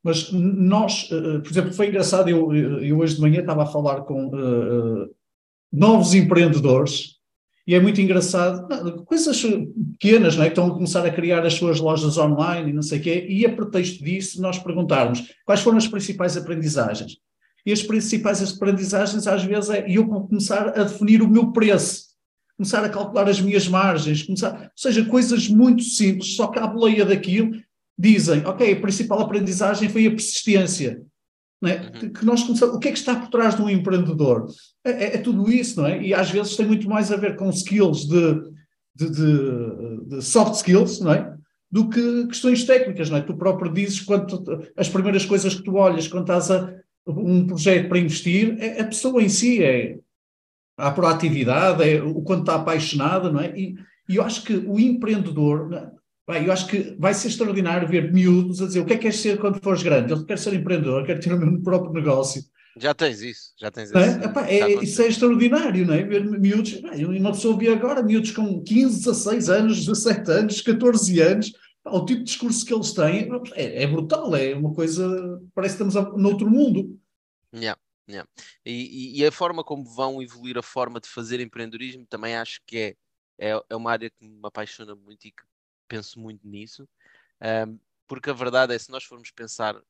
[0.00, 4.28] Mas nós, por exemplo, foi engraçado, eu, eu hoje de manhã estava a falar com
[4.28, 5.12] uh,
[5.72, 7.17] novos empreendedores
[7.68, 9.44] e é muito engraçado, coisas
[9.92, 10.46] pequenas, não é?
[10.46, 13.26] que estão a começar a criar as suas lojas online e não sei o quê,
[13.28, 17.18] e a pretexto disso nós perguntarmos quais foram as principais aprendizagens.
[17.66, 22.04] E as principais aprendizagens, às vezes, é eu começar a definir o meu preço,
[22.56, 26.66] começar a calcular as minhas margens, começar, ou seja, coisas muito simples, só que à
[26.66, 27.50] boleia daquilo
[27.98, 31.02] dizem, ok, a principal aprendizagem foi a persistência.
[31.64, 32.04] É?
[32.04, 32.12] Uhum.
[32.12, 34.46] que nós começamos, o que é que está por trás de um empreendedor?
[34.84, 36.00] É, é, é, tudo isso, não é?
[36.00, 38.34] E às vezes tem muito mais a ver com skills de,
[38.94, 41.34] de, de, de soft skills, não é?
[41.68, 43.22] Do que questões técnicas, não é?
[43.22, 46.72] Tu próprio dizes quando as primeiras coisas que tu olhas quando estás a,
[47.08, 49.98] um projeto para investir, é a pessoa em si, é
[50.76, 53.58] a proatividade, é o quanto está apaixonada, não é?
[53.58, 53.74] E,
[54.08, 55.90] e eu acho que o empreendedor,
[56.28, 56.46] é?
[56.46, 59.20] eu acho que vai ser extraordinário ver miúdos a dizer o que é que queres
[59.20, 60.12] ser quando fores grande?
[60.12, 62.42] Eu quero ser empreendedor, quero ter o meu próprio negócio.
[62.80, 64.06] Já tens isso, já tens é?
[64.06, 64.18] isso.
[64.20, 66.02] Epá, é, isso é extraordinário, não é?
[66.02, 66.80] Ver miúdos,
[67.18, 71.52] uma pessoa vê agora miúdos com 15, 16 anos, 17 anos, 14 anos,
[71.84, 75.82] o tipo de discurso que eles têm é, é brutal, é uma coisa, parece que
[75.82, 76.98] estamos a, noutro mundo.
[77.54, 78.28] Yeah, yeah.
[78.64, 82.78] E, e, a forma como vão evoluir a forma de fazer empreendedorismo também acho que
[82.78, 82.96] é,
[83.38, 85.42] é, é uma área que me apaixona muito e que
[85.88, 86.88] penso muito nisso,
[87.42, 89.80] um, porque a verdade é, se nós formos pensar,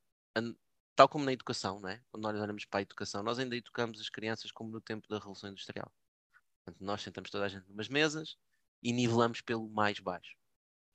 [0.95, 2.03] tal como na educação, não é?
[2.11, 5.19] quando nós olhamos para a educação, nós ainda educamos as crianças como no tempo da
[5.19, 5.93] Revolução Industrial.
[6.65, 8.37] Portanto, nós sentamos toda a gente numas mesas
[8.83, 10.37] e nivelamos pelo mais baixo.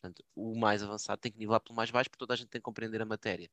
[0.02, 2.60] Portanto, o mais avançado tem que nivelar pelo mais baixo, porque toda a gente tem
[2.60, 3.50] que compreender a matéria.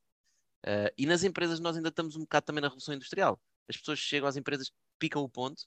[0.67, 3.41] Uh, e nas empresas nós ainda estamos um bocado também na revolução industrial.
[3.69, 5.65] As pessoas chegam às empresas, picam o ponto,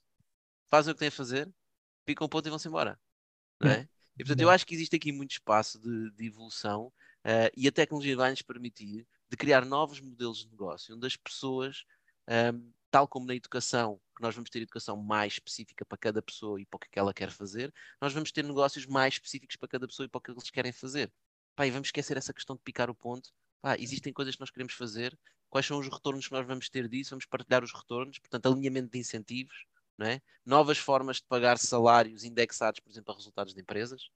[0.70, 1.50] fazem o que têm a fazer,
[2.04, 3.00] picam o ponto e vão-se embora.
[3.60, 3.88] Não é?
[4.16, 6.86] E portanto, eu acho que existe aqui muito espaço de, de evolução
[7.24, 11.16] uh, e a tecnologia vai nos permitir de criar novos modelos de negócio, onde as
[11.16, 11.84] pessoas,
[12.52, 16.60] um, tal como na educação, que nós vamos ter educação mais específica para cada pessoa
[16.60, 19.56] e para o que, é que ela quer fazer, nós vamos ter negócios mais específicos
[19.56, 21.12] para cada pessoa e para o que eles querem fazer.
[21.56, 23.30] Pá, e vamos esquecer essa questão de picar o ponto.
[23.60, 25.18] Pá, existem coisas que nós queremos fazer,
[25.50, 28.90] quais são os retornos que nós vamos ter disso, vamos partilhar os retornos, portanto, alinhamento
[28.92, 29.66] de incentivos,
[30.00, 30.20] é?
[30.44, 34.10] novas formas de pagar salários indexados, por exemplo, a resultados de empresas,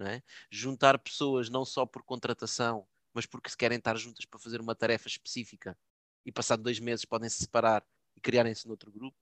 [0.00, 0.22] é?
[0.50, 4.74] juntar pessoas não só por contratação, mas porque se querem estar juntas para fazer uma
[4.74, 5.78] tarefa específica
[6.26, 7.84] e passado dois meses podem se separar
[8.16, 9.16] e criarem-se noutro grupo.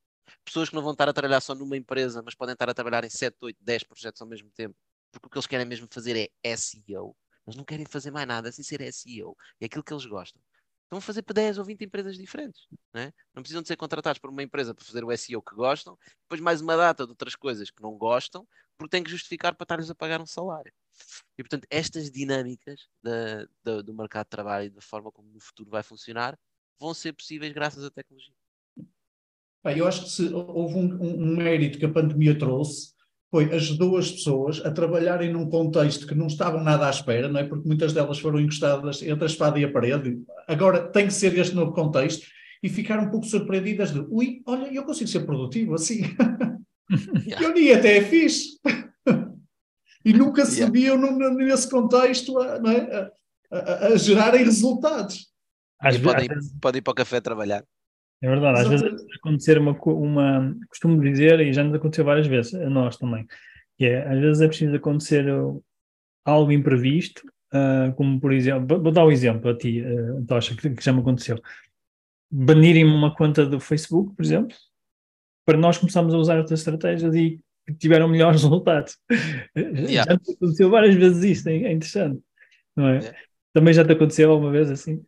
[0.45, 3.05] Pessoas que não vão estar a trabalhar só numa empresa, mas podem estar a trabalhar
[3.05, 4.75] em 7, 8, 10 projetos ao mesmo tempo,
[5.11, 7.17] porque o que eles querem mesmo fazer é SEO.
[7.47, 9.37] Eles não querem fazer mais nada sem ser SEO.
[9.61, 10.41] É aquilo que eles gostam.
[10.93, 12.67] Estão a fazer para 10 ou 20 empresas diferentes.
[12.93, 13.13] Não, é?
[13.35, 16.41] não precisam de ser contratados por uma empresa para fazer o SEO que gostam, depois
[16.41, 19.91] mais uma data de outras coisas que não gostam, porque têm que justificar para estar-lhes
[19.91, 20.73] a pagar um salário.
[21.39, 25.41] E, portanto, estas dinâmicas da, da, do mercado de trabalho e da forma como no
[25.41, 26.39] futuro vai funcionar
[26.79, 28.35] vão ser possíveis graças à tecnologia.
[29.65, 32.93] Eu acho que se houve um, um, mérito que a pandemia trouxe,
[33.33, 37.40] foi ajudou as pessoas a trabalharem num contexto que não estavam nada à espera, não
[37.40, 37.45] é?
[37.45, 40.23] Porque muitas delas foram encostadas entre a espada e a parede.
[40.47, 42.27] Agora tem que ser este novo contexto
[42.62, 46.03] e ficaram um pouco surpreendidas de ui, olha, eu consigo ser produtivo assim.
[47.25, 47.47] Yeah.
[47.47, 48.59] eu nem até é fixe.
[50.05, 50.71] e nunca se yeah.
[50.71, 50.99] viam
[51.31, 53.11] nesse contexto a, é?
[53.51, 55.33] a, a, a gerarem resultados.
[55.81, 56.29] Às podem,
[56.61, 57.64] podem ir para o café trabalhar.
[58.23, 58.93] É verdade, às Exatamente.
[58.93, 60.57] vezes acontecer uma, uma.
[60.69, 63.27] Costumo dizer, e já nos aconteceu várias vezes, a nós também,
[63.77, 65.27] que é, às vezes é preciso acontecer
[66.25, 70.71] algo imprevisto, uh, como por exemplo, vou dar um exemplo a ti, uh, Tocha, que,
[70.71, 71.37] que já me aconteceu.
[72.31, 74.57] Banirem-me uma conta do Facebook, por exemplo,
[75.45, 77.41] para nós começarmos a usar outras estratégias e
[77.79, 78.99] tiveram melhores resultados.
[79.57, 80.13] Yeah.
[80.13, 82.23] Já te aconteceu várias vezes isto, é, é interessante,
[82.77, 82.99] não é?
[82.99, 83.19] Yeah.
[83.53, 85.05] Também já te aconteceu alguma vez assim?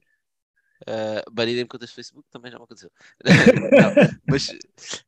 [0.87, 2.90] Uh, banirem contas de Facebook também já me aconteceu.
[3.25, 4.49] não, mas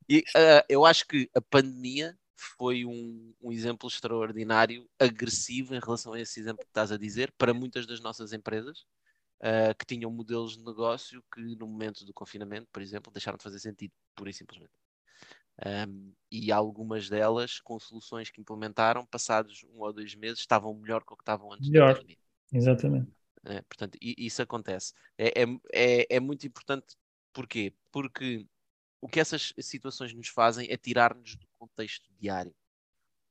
[0.08, 6.12] e, uh, eu acho que a pandemia foi um, um, exemplo extraordinário, agressivo em relação
[6.14, 8.86] a esse exemplo que estás a dizer, para muitas das nossas empresas
[9.40, 13.44] uh, que tinham modelos de negócio que no momento do confinamento, por exemplo, deixaram de
[13.44, 14.72] fazer sentido, pura e simplesmente.
[15.64, 21.02] Um, e algumas delas, com soluções que implementaram, passados um ou dois meses, estavam melhor
[21.04, 21.94] que o que estavam antes melhor.
[21.94, 22.18] da pandemia.
[22.52, 23.15] Exatamente.
[23.46, 23.62] Né?
[23.62, 24.92] Portanto, isso acontece.
[25.16, 26.96] É, é, é, é muito importante.
[27.32, 27.72] Porquê?
[27.92, 28.46] Porque
[29.00, 32.54] o que essas situações nos fazem é tirar-nos do contexto diário.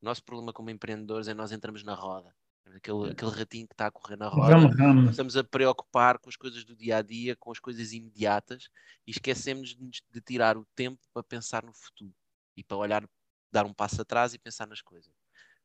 [0.02, 2.34] O nosso problema como empreendedores é nós entramos na roda.
[2.74, 4.56] Aquele, aquele ratinho que está a correr na roda.
[4.56, 5.12] Rama, rama.
[5.12, 8.70] Estamos a preocupar com as coisas do dia a dia, com as coisas imediatas
[9.06, 12.14] e esquecemos de, de tirar o tempo para pensar no futuro
[12.58, 13.08] e para olhar,
[13.52, 15.14] dar um passo atrás e pensar nas coisas.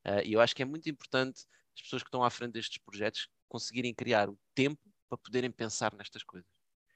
[0.05, 2.79] Uh, e eu acho que é muito importante as pessoas que estão à frente destes
[2.79, 6.49] projetos conseguirem criar o tempo para poderem pensar nestas coisas.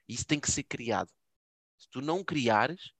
[0.08, 1.12] Isso tem que ser criado.
[1.76, 2.92] Se tu não criares,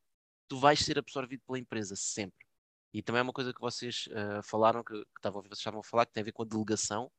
[0.49, 2.45] tu vais ser absorvido pela empresa sempre.
[2.93, 6.07] E também é uma coisa que vocês uh, falaram, que, que vocês estavam a falar,
[6.07, 7.11] que tem a ver com a delegação,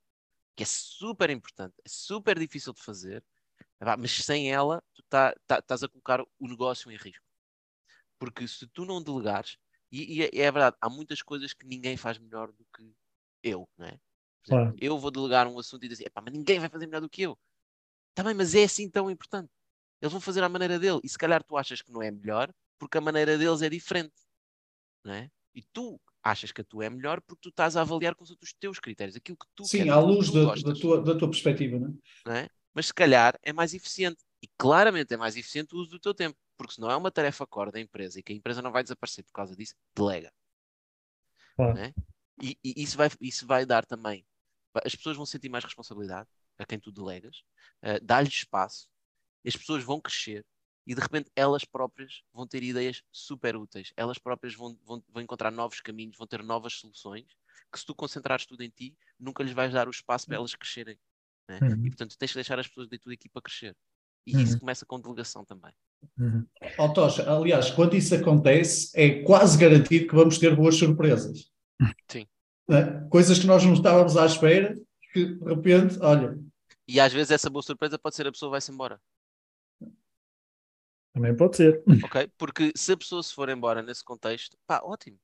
[0.56, 3.24] que é super importante, é super difícil de fazer,
[4.00, 7.26] mas sem ela, tu tá, tá, estás a colocar o negócio em risco.
[8.18, 9.58] Porque se tu não delegares,
[9.92, 12.96] e, e é, é verdade, há muitas coisas que ninguém faz melhor do que
[13.44, 14.00] eu, não é?
[14.48, 14.76] Claro.
[14.80, 17.38] Eu vou delegar um assunto e dizer, mas ninguém vai fazer melhor do que eu.
[18.14, 19.50] Também, mas é assim tão importante.
[20.02, 21.00] Eles vão fazer à maneira dele.
[21.04, 24.14] E se calhar tu achas que não é melhor, porque a maneira deles é diferente.
[25.04, 25.30] Não é?
[25.54, 28.54] E tu achas que a tua é melhor porque tu estás a avaliar com os
[28.60, 31.78] teus critérios, aquilo que tu Sim, queres, à luz da, da, tua, da tua perspectiva,
[31.78, 31.94] não é?
[32.26, 32.50] não é?
[32.74, 34.24] Mas se calhar é mais eficiente.
[34.42, 36.38] E claramente é mais eficiente o uso do teu tempo.
[36.58, 38.84] Porque se não é uma tarefa core da empresa e que a empresa não vai
[38.84, 40.32] desaparecer por causa disso, delega.
[41.56, 41.78] Claro.
[41.78, 41.94] É?
[42.42, 44.26] E, e, isso, vai, isso vai dar também
[44.84, 47.44] as pessoas vão sentir mais responsabilidade a quem tu delegas,
[47.84, 48.88] uh, dá-lhes espaço,
[49.46, 50.46] as pessoas vão crescer
[50.88, 55.22] e de repente elas próprias vão ter ideias super úteis, elas próprias vão, vão, vão
[55.22, 57.26] encontrar novos caminhos, vão ter novas soluções
[57.72, 60.56] que se tu concentrares tudo em ti, nunca lhes vais dar o espaço para elas
[60.56, 60.98] crescerem.
[61.48, 61.60] Né?
[61.62, 61.86] Uhum.
[61.86, 63.76] E portanto tens de deixar as pessoas da tua equipa crescer.
[64.26, 64.42] E uhum.
[64.42, 65.72] isso começa com delegação também.
[66.18, 66.46] Uhum.
[66.78, 71.52] Oh, Tocha, aliás, quando isso acontece, é quase garantido que vamos ter boas surpresas.
[72.10, 72.28] Sim.
[72.68, 73.08] Né?
[73.10, 74.76] Coisas que nós não estávamos à espera,
[75.14, 76.38] que de repente, olha.
[76.88, 79.00] E às vezes essa boa surpresa pode ser a pessoa vai-se embora.
[81.14, 81.84] Também pode ser.
[82.04, 82.30] Ok?
[82.38, 85.18] Porque se a pessoa se for embora nesse contexto, pá, ótimo.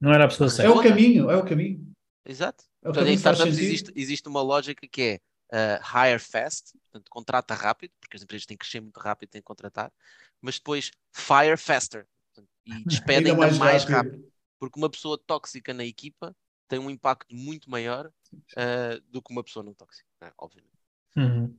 [0.00, 0.70] Não era a pessoa certa.
[0.70, 1.92] É o caminho, é o caminho.
[2.26, 2.64] Exato.
[2.82, 5.20] É portanto, em startups existe, existe uma lógica que
[5.52, 9.30] é uh, hire fast, portanto, contrata rápido, porque as empresas têm que crescer muito rápido,
[9.30, 9.92] têm que contratar,
[10.40, 14.12] mas depois fire faster portanto, e despedem ainda mais, mais rápido.
[14.12, 14.32] rápido.
[14.58, 16.34] Porque uma pessoa tóxica na equipa
[16.68, 20.30] tem um impacto muito maior uh, do que uma pessoa não tóxica, né?
[20.38, 20.78] obviamente.
[21.16, 21.56] Uhum.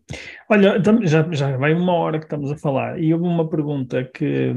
[0.50, 4.54] Olha, já, já vai uma hora que estamos a falar e houve uma pergunta que,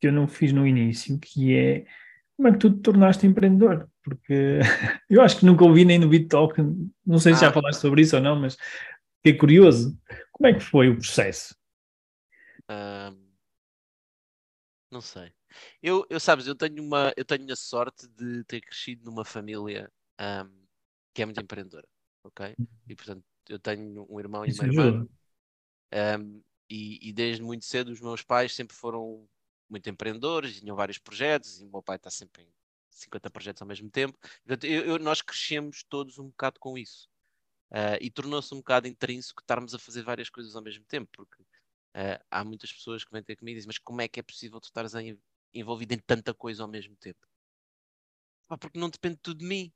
[0.00, 1.86] que eu não fiz no início, que é
[2.36, 3.88] como é que tu te tornaste empreendedor?
[4.02, 4.60] Porque
[5.10, 6.58] eu acho que nunca ouvi nem no BitTalk,
[7.06, 7.48] não sei se ah.
[7.48, 8.56] já falaste sobre isso ou não, mas
[9.16, 9.96] fiquei curioso.
[10.32, 11.54] Como é que foi o processo?
[12.70, 13.30] Um,
[14.90, 15.30] não sei.
[15.82, 19.90] Eu, eu sabes, eu tenho uma, eu tenho a sorte de ter crescido numa família
[20.20, 20.66] um,
[21.14, 21.86] que é muito empreendedora,
[22.24, 22.54] ok?
[22.88, 25.08] E portanto eu tenho um irmão e uma irmã.
[25.92, 29.28] Um, e, e, desde muito cedo os meus pais sempre foram
[29.68, 32.48] muito empreendedores, tinham vários projetos e o meu pai está sempre em
[32.90, 34.16] 50 projetos ao mesmo tempo.
[34.44, 37.08] Portanto, eu, eu, nós crescemos todos um bocado com isso.
[37.72, 41.44] Uh, e tornou-se um bocado intrínseco estarmos a fazer várias coisas ao mesmo tempo, porque
[41.90, 44.22] Uh, há muitas pessoas que vêm ter comigo e dizem, mas como é que é
[44.22, 44.94] possível tu estares
[45.52, 47.26] envolvido em tanta coisa ao mesmo tempo?
[48.60, 49.72] Porque não depende tudo de mim.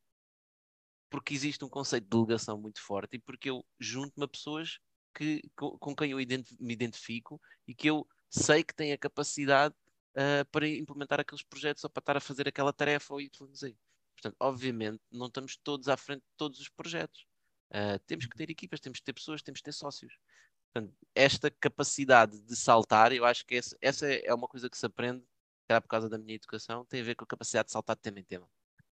[1.11, 4.81] Porque existe um conceito de delegação muito forte e porque eu junto-me a pessoas
[5.15, 9.75] que, com, quem eu me identifico e que eu sei que têm a capacidade
[10.17, 13.77] uh, para implementar aqueles projetos ou para estar a fazer aquela tarefa ou fazer.
[14.17, 17.27] Portanto, obviamente, não estamos todos à frente de todos os projetos.
[17.71, 20.19] Uh, temos que ter equipas, temos que ter pessoas, temos que ter sócios.
[20.73, 24.87] Portanto, esta capacidade de saltar, eu acho que essa, essa é uma coisa que se
[24.87, 25.25] aprende,
[25.69, 28.03] era por causa da minha educação, tem a ver com a capacidade de saltar de
[28.03, 28.49] tema em tema.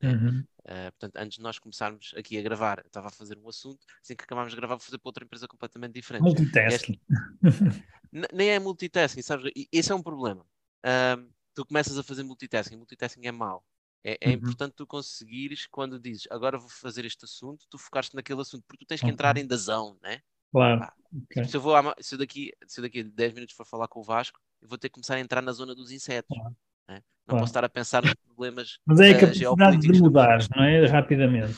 [0.02, 0.44] Uhum.
[0.60, 3.86] Uh, portanto, antes de nós começarmos aqui a gravar, eu estava a fazer um assunto,
[4.02, 6.22] assim que acabarmos de gravar, vou fazer para outra empresa completamente diferente.
[6.22, 7.00] Multitasking.
[8.32, 9.50] nem é multitasking, sabes?
[9.72, 10.44] Esse é um problema.
[10.84, 13.64] Uh, tu começas a fazer multitasking, multitasking é mau.
[14.04, 14.34] É, é uhum.
[14.34, 18.84] importante tu conseguires, quando dizes agora vou fazer este assunto, tu focaste naquele assunto, porque
[18.84, 20.20] tu tens que entrar em dazão, né?
[20.52, 20.86] Claro.
[21.24, 21.44] okay.
[21.44, 24.00] Se eu vou se eu daqui, se eu daqui a 10 minutos for falar com
[24.00, 26.36] o Vasco, eu vou ter que começar a entrar na zona dos insetos.
[26.36, 26.56] Claro.
[26.88, 26.96] Né?
[26.96, 27.40] Não claro.
[27.40, 28.78] posso estar a pensar nos problemas.
[28.84, 30.86] Mas é a uh, capacidade de mudar, não é?
[30.86, 31.56] Rapidamente.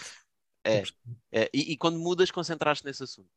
[0.64, 0.82] É.
[1.32, 1.50] é.
[1.52, 3.30] E, e, quando mudas, concentraste nesse assunto.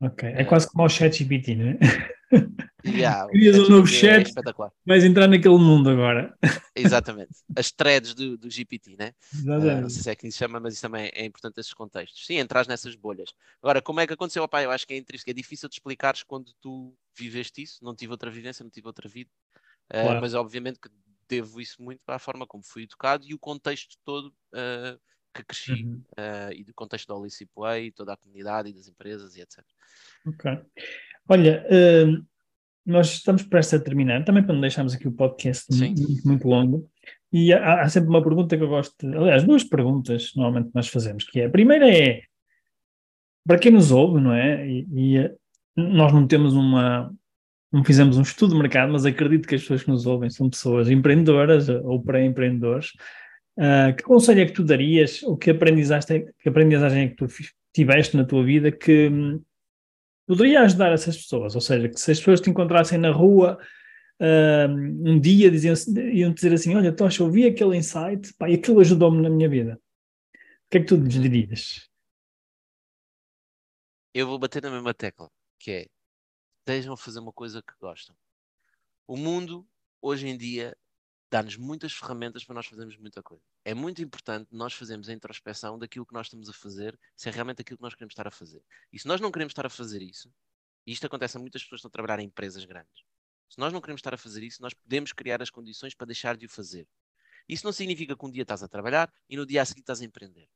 [0.00, 0.28] Ok.
[0.28, 1.78] É, é quase como o ChatGPT, não é?
[2.84, 6.36] Yeah, Crias um novo chat, é vais entrar naquele mundo agora.
[6.74, 7.30] Exatamente.
[7.56, 9.12] As threads do, do GPT, né?
[9.44, 12.24] Uh, não sei se é que se chama, mas isso também é importante nesses contextos.
[12.26, 13.34] Sim, entras nessas bolhas.
[13.62, 14.42] Agora, como é que aconteceu?
[14.42, 17.84] Opa, eu acho que é intrínseco, é difícil de explicares quando tu viveste isso.
[17.84, 19.30] Não tive outra vivência, não tive outra vida.
[19.90, 20.20] Uh, claro.
[20.20, 20.88] Mas obviamente que
[21.28, 24.98] devo isso muito à forma como fui educado e o contexto todo uh,
[25.32, 26.02] que cresci uhum.
[26.52, 29.64] e do contexto da Alice Way, toda a comunidade e das empresas e etc.
[30.26, 30.50] Ok.
[31.30, 32.26] Olha, uh,
[32.84, 36.90] nós estamos prestes a terminar, também para não deixarmos aqui o podcast muito, muito, longo.
[37.32, 40.88] E há, há, sempre uma pergunta que eu gosto, de, aliás, duas perguntas normalmente nós
[40.88, 42.22] fazemos, que é, a primeira é,
[43.46, 44.68] para quem nos ouve, não é?
[44.68, 45.32] E, e eh,
[45.76, 47.14] nós não temos uma,
[47.72, 50.50] não fizemos um estudo de mercado, mas acredito que as pessoas que nos ouvem são
[50.50, 52.88] pessoas empreendedoras ou pré-empreendedores.
[53.56, 57.26] Uh, que conselho é que tu darias, ou que aprendizagem, que aprendizagem é que tu
[57.72, 59.08] tiveste na tua vida que,
[60.30, 63.58] poderia ajudar essas pessoas, ou seja, que se as pessoas te encontrassem na rua
[64.20, 65.74] um, um dia diziam,
[66.12, 69.80] iam dizer assim, olha, Tocha, ouvi aquele insight, pá, e aquilo ajudou-me na minha vida.
[70.32, 71.90] O que é que tu lhes dirias?
[74.14, 75.86] Eu vou bater na mesma tecla, que é,
[76.60, 78.14] estejam a fazer uma coisa que gostam.
[79.08, 79.66] O mundo,
[80.00, 80.76] hoje em dia,
[81.28, 83.42] dá-nos muitas ferramentas para nós fazermos muita coisa.
[83.64, 87.32] É muito importante nós fazermos a introspeção daquilo que nós estamos a fazer, se é
[87.32, 88.64] realmente aquilo que nós queremos estar a fazer.
[88.92, 90.32] E se nós não queremos estar a fazer isso,
[90.86, 93.04] e isto acontece a muitas pessoas que estão a trabalhar em empresas grandes,
[93.50, 96.36] se nós não queremos estar a fazer isso, nós podemos criar as condições para deixar
[96.36, 96.88] de o fazer.
[97.48, 100.00] Isso não significa que um dia estás a trabalhar e no dia a seguir estás
[100.00, 100.48] a empreender.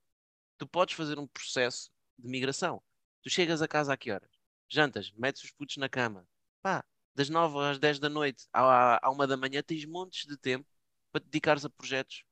[0.57, 2.81] Tu podes fazer um processo de migração.
[3.21, 4.31] Tu chegas a casa a que horas?
[4.69, 6.27] Jantas, metes os putos na cama.
[6.63, 10.37] Pá, das 9 às 10 da noite à, à 1 da manhã, tens montes de
[10.37, 10.67] tempo
[11.11, 12.25] para te dedicares a projetos,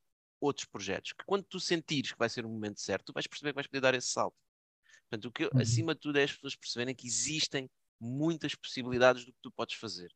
[0.42, 3.52] outros projetos, que quando tu sentires que vai ser o momento certo, tu vais perceber
[3.52, 4.36] que vais poder dar esse salto.
[5.08, 5.60] Portanto, o que, uhum.
[5.60, 9.76] acima de tudo é as pessoas perceberem que existem muitas possibilidades do que tu podes
[9.76, 10.12] fazer.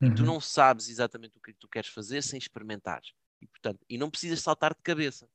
[0.00, 0.08] Uhum.
[0.08, 0.26] E tu uhum.
[0.26, 3.02] não sabes exatamente o que tu queres fazer sem experimentar.
[3.40, 5.28] E, portanto, e não precisas saltar de cabeça.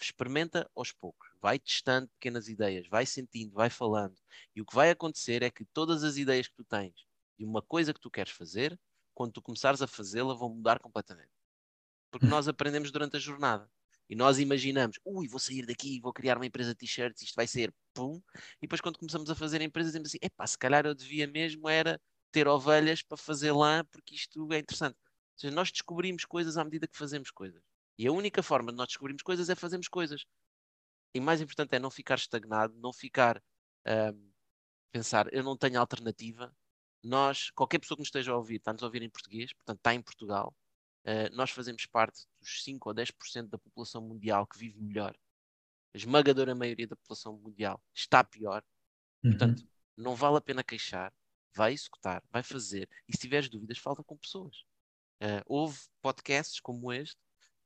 [0.00, 4.16] Experimenta aos poucos, vai testando pequenas ideias, vai sentindo, vai falando.
[4.54, 6.94] E o que vai acontecer é que todas as ideias que tu tens
[7.36, 8.78] de uma coisa que tu queres fazer,
[9.14, 11.37] quando tu começares a fazê-la, vão mudar completamente.
[12.10, 13.70] Porque nós aprendemos durante a jornada.
[14.08, 17.46] E nós imaginamos, ui, vou sair daqui, vou criar uma empresa de t-shirts, isto vai
[17.46, 18.22] ser pum.
[18.56, 21.26] E depois, quando começamos a fazer a empresa, dizemos assim: epá, se calhar eu devia
[21.26, 22.00] mesmo era
[22.32, 24.96] ter ovelhas para fazer lã, porque isto é interessante.
[24.96, 27.62] Ou seja, nós descobrimos coisas à medida que fazemos coisas.
[27.98, 30.24] E a única forma de nós descobrirmos coisas é fazermos coisas.
[31.14, 33.42] E mais importante é não ficar estagnado, não ficar
[34.14, 34.30] um,
[34.92, 36.54] pensar, eu não tenho alternativa.
[37.02, 39.94] Nós, qualquer pessoa que nos esteja a ouvir, está-nos a ouvir em português, portanto está
[39.94, 40.54] em Portugal,
[41.08, 45.16] uh, nós fazemos parte dos 5 ou 10% da população mundial que vive melhor.
[45.94, 48.62] A esmagadora maioria da população mundial está pior.
[49.24, 49.30] Uhum.
[49.30, 49.66] Portanto,
[49.96, 51.12] não vale a pena queixar.
[51.54, 52.88] Vai executar, vai fazer.
[53.08, 54.58] E se tiveres dúvidas, fala com pessoas.
[55.20, 57.16] Uh, houve podcasts como este,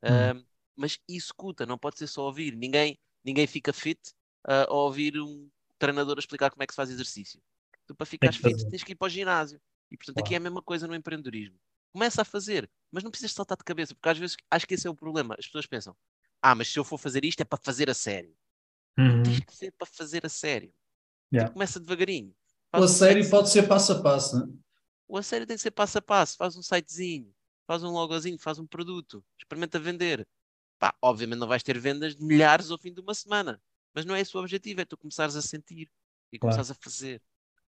[0.03, 0.47] uh, uhum.
[0.75, 2.57] mas executa, não pode ser só ouvir.
[2.57, 4.01] Ninguém, ninguém fica fit
[4.47, 7.43] uh, a ouvir um treinador a explicar como é que se faz exercício.
[7.87, 9.61] Tu, para ficar fit, tens que ir para o ginásio.
[9.91, 11.59] E, portanto, aqui é a mesma coisa no empreendedorismo.
[11.93, 14.87] Começa a fazer, mas não precisas saltar de cabeça, porque às vezes acho que esse
[14.87, 15.35] é o problema.
[15.39, 15.97] As pessoas pensam,
[16.41, 18.35] ah, mas se eu for fazer isto é para fazer a sério.
[18.99, 19.23] Uhum.
[19.23, 20.73] Tens que ser para fazer a sério.
[21.33, 21.45] Yeah.
[21.45, 22.35] Então, começa devagarinho.
[22.75, 24.59] o a sério pode ser passo a passo, não é?
[25.09, 26.37] O a sério tem que ser passo a passo.
[26.37, 27.33] Faz um sitezinho,
[27.67, 30.27] faz um logozinho, faz um produto, experimenta vender.
[30.79, 33.63] Pá, obviamente não vais ter vendas de milhares ao fim de uma semana,
[33.95, 35.89] mas não é esse o objetivo, é tu começares a sentir
[36.33, 36.81] e começares claro.
[36.81, 37.23] a fazer.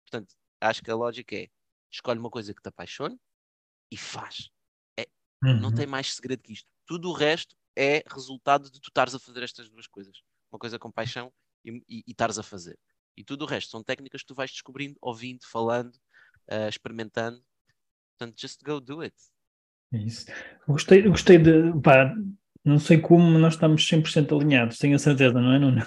[0.02, 1.48] Portanto, acho que a lógica é
[1.90, 3.20] escolhe uma coisa que te apaixone
[3.92, 4.50] e faz.
[4.98, 5.06] É,
[5.42, 5.60] Uhum.
[5.60, 6.68] Não tem mais segredo que isto.
[6.86, 10.18] Tudo o resto é resultado de tu estares a fazer estas duas coisas.
[10.52, 11.32] Uma coisa com paixão
[11.64, 12.78] e, e, e estares a fazer.
[13.16, 15.94] E tudo o resto são técnicas que tu vais descobrindo, ouvindo, falando,
[16.50, 17.42] uh, experimentando.
[18.16, 19.16] Portanto, just go do it.
[19.92, 20.26] É isso.
[20.66, 21.72] Gostei, gostei de.
[21.82, 22.14] Pá,
[22.64, 25.84] não sei como nós estamos 100% alinhados, tenho a certeza, não é, Nuno?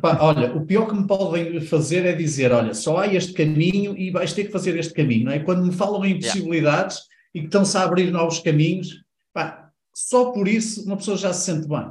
[0.00, 3.96] Pá, olha, o pior que me podem fazer é dizer: olha, só há este caminho
[3.96, 5.40] e vais ter que fazer este caminho, não é?
[5.40, 7.13] Quando me falam em possibilidades yeah.
[7.34, 11.52] E que estão-se a abrir novos caminhos, pá, só por isso uma pessoa já se
[11.52, 11.86] sente bem.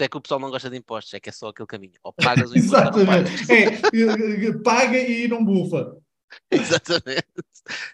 [0.00, 1.92] É que o pessoal não gosta de impostos, é que é só aquele caminho.
[2.02, 3.52] Ou pagas o imposto Exatamente.
[3.52, 5.96] É, paga e não bufa.
[6.50, 7.24] Exatamente.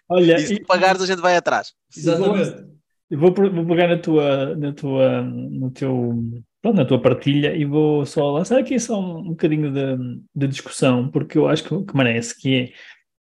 [0.09, 1.73] Olha, e se e, pagares, a gente vai atrás.
[1.95, 2.71] Exatamente.
[3.11, 6.23] Vou, vou pegar na tua, na tua, no teu,
[6.61, 10.47] pronto, na tua partilha e vou só lançar aqui só um, um bocadinho de, de,
[10.47, 12.73] discussão, porque eu acho que, que merece, que é,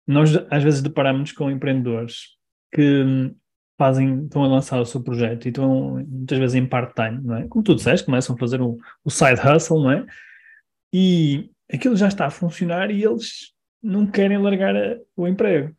[0.07, 2.37] nós às vezes deparamos com empreendedores
[2.73, 3.35] que
[3.79, 7.49] fazem, estão a lançar o seu projeto e estão muitas vezes em part-time, não é?
[7.49, 10.07] Como tu disseste, começam a fazer o, o side hustle, não é?
[10.93, 13.53] E aquilo já está a funcionar e eles
[13.83, 15.75] não querem largar a, o emprego.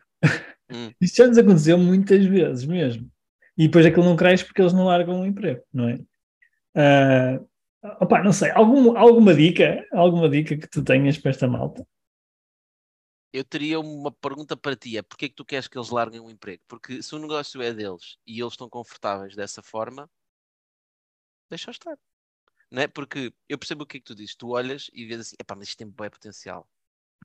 [0.72, 0.91] Hum.
[1.00, 3.10] Isto já nos aconteceu muitas vezes mesmo.
[3.58, 6.00] E depois aquilo não cresce porque eles não largam o emprego, não é?
[6.76, 7.48] Uh,
[8.02, 11.86] opa, não sei, algum, alguma dica, alguma dica que tu tenhas para esta malta?
[13.34, 16.30] Eu teria uma pergunta para ti, é porquê que tu queres que eles larguem o
[16.30, 16.64] emprego?
[16.68, 20.10] Porque se o negócio é deles e eles estão confortáveis dessa forma,
[21.50, 21.98] deixa estar.
[22.72, 22.88] Não é?
[22.88, 25.56] Porque eu percebo o que é que tu dizes, tu olhas e vês assim, epá,
[25.56, 26.70] mas isto tem bom potencial.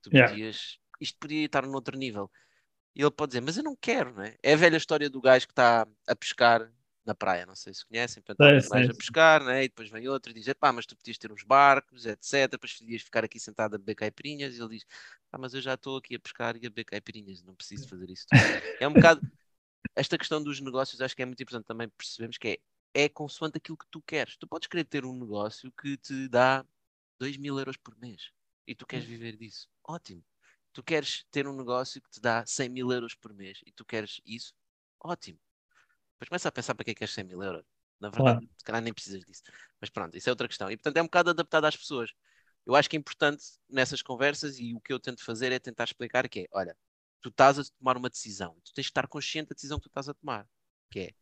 [0.03, 0.39] Tu Yeah.
[0.39, 2.31] podias, isto podia estar num outro nível.
[2.97, 4.37] E ele pode dizer, mas eu não quero, não é?
[4.43, 6.73] É a velha história do gajo que está a pescar
[7.05, 9.65] na praia, não sei se conhecem, portanto, sei, gajo a pescar, né?
[9.65, 12.77] e depois vem outro e diz, pá, mas tu podias ter uns barcos, etc, depois
[12.77, 14.87] podias ficar aqui sentado a beber caipirinhas, e ele diz,
[15.33, 18.11] ah, mas eu já estou aqui a pescar e a beber caipirinhas, não preciso fazer
[18.11, 18.43] isso tudo.
[18.79, 19.23] É um bocado,
[19.97, 22.49] esta questão dos negócios acho que é muito importante também percebemos que
[22.95, 24.37] é, é consoante aquilo que tu queres.
[24.37, 26.65] Tu podes querer ter um negócio que te dá
[27.19, 28.33] 2 mil euros por mês,
[28.67, 30.23] e tu queres viver disso, ótimo.
[30.75, 33.85] Tu queres ter um negócio que te dá 100 mil euros por mês, e tu
[33.85, 34.55] queres isso,
[35.01, 35.39] ótimo.
[36.19, 37.65] Depois começa a pensar para que é que queres 100 mil euros.
[38.01, 38.49] Na verdade, Claro.
[38.57, 39.43] se calhar nem precisas disso.
[39.81, 40.71] Mas pronto, isso é outra questão.
[40.71, 42.13] E portanto é um bocado adaptado às pessoas.
[42.67, 45.85] Eu acho que é importante nessas conversas e o que eu tento fazer é tentar
[45.85, 46.77] explicar que é, olha,
[47.23, 49.89] tu estás a tomar uma decisão, tu tens de estar consciente da decisão que tu
[49.91, 50.47] estás a tomar.
[50.91, 51.15] Que é,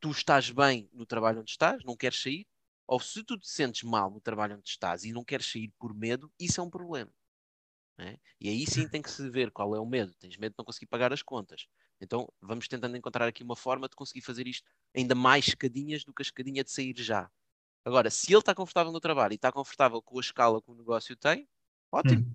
[0.00, 2.46] tu estás bem no trabalho onde estás, não queres sair,
[2.86, 5.94] ou se tu te sentes mal no trabalho onde estás e não queres sair por
[5.94, 7.10] medo, isso é um problema.
[7.98, 8.18] é?
[8.40, 10.14] E aí sim tem que se ver qual é o medo.
[10.14, 11.66] Tens medo de não conseguir pagar as contas.
[12.04, 16.12] Então vamos tentando encontrar aqui uma forma de conseguir fazer isto ainda mais escadinhas do
[16.14, 17.30] que a escadinha de sair já.
[17.84, 20.74] Agora, se ele está confortável no trabalho e está confortável com a escala que o
[20.74, 21.48] negócio tem,
[21.92, 22.22] ótimo.
[22.22, 22.34] Hum.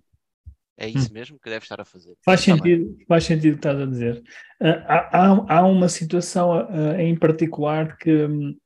[0.78, 2.18] É isso mesmo que deve estar a fazer.
[2.26, 2.64] Faz Está bem.
[2.64, 4.24] sentido, faz sentido o que estás a dizer.
[4.62, 8.58] Ah, há, há- há uma situação ah, em particular que, hum,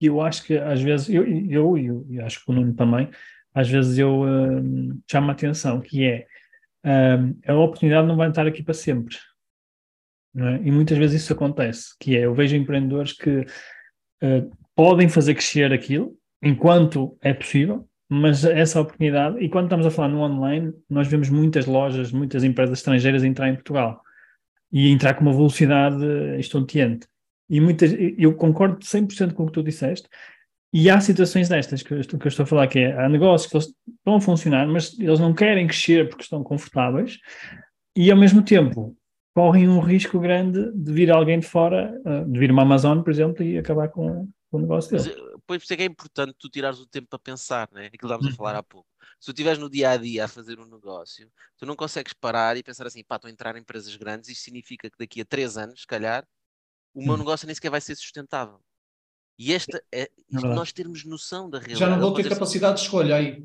[0.00, 3.10] que eu acho que às vezes, eu, eu, eu, eu acho que o Nuno também,
[3.54, 6.26] às vezes eu hum, chamo a atenção, que é
[6.84, 9.16] hum, a oportunidade não vai estar aqui para sempre.
[10.36, 10.60] É?
[10.64, 13.44] E muitas vezes isso acontece, que é, eu vejo empreendedores que
[14.22, 19.90] ah, podem fazer crescer aquilo enquanto é possível, mas essa oportunidade, e quando estamos a
[19.90, 24.02] falar no online, nós vemos muitas lojas, muitas empresas estrangeiras entrar em Portugal
[24.70, 26.04] e entrar com uma velocidade
[26.38, 27.06] estonteante.
[27.48, 30.08] E muitas, eu concordo 100% com o que tu disseste,
[30.74, 33.08] e há situações destas que eu, estou, que eu estou a falar, que é, há
[33.08, 37.18] negócios que estão a funcionar, mas eles não querem crescer porque estão confortáveis,
[37.94, 38.96] e ao mesmo tempo
[39.34, 43.10] correm um risco grande de vir alguém de fora, ah, de vir uma Amazon, por
[43.10, 45.18] exemplo, e acabar com, com o negócio Mas, deles.
[45.18, 47.86] eh, Pois por isso é que é importante tu tirares o tempo para pensar, né?
[47.86, 48.36] Aquilo que estávamos a Uhum.
[48.36, 48.88] falar há pouco.
[49.18, 52.56] Se tu estiveres no dia a dia a fazer um negócio, tu não consegues parar
[52.56, 55.24] e pensar assim, pá, estou a entrar em empresas grandes, isto significa que daqui a
[55.24, 56.24] três anos, se calhar,
[56.94, 57.18] o meu Uhum.
[57.18, 58.60] negócio nem sequer vai ser sustentável.
[59.38, 60.54] E esta é verdade.
[60.56, 61.80] nós termos noção da realidade.
[61.80, 63.44] Já não vou ter assim, capacidade de escolha aí.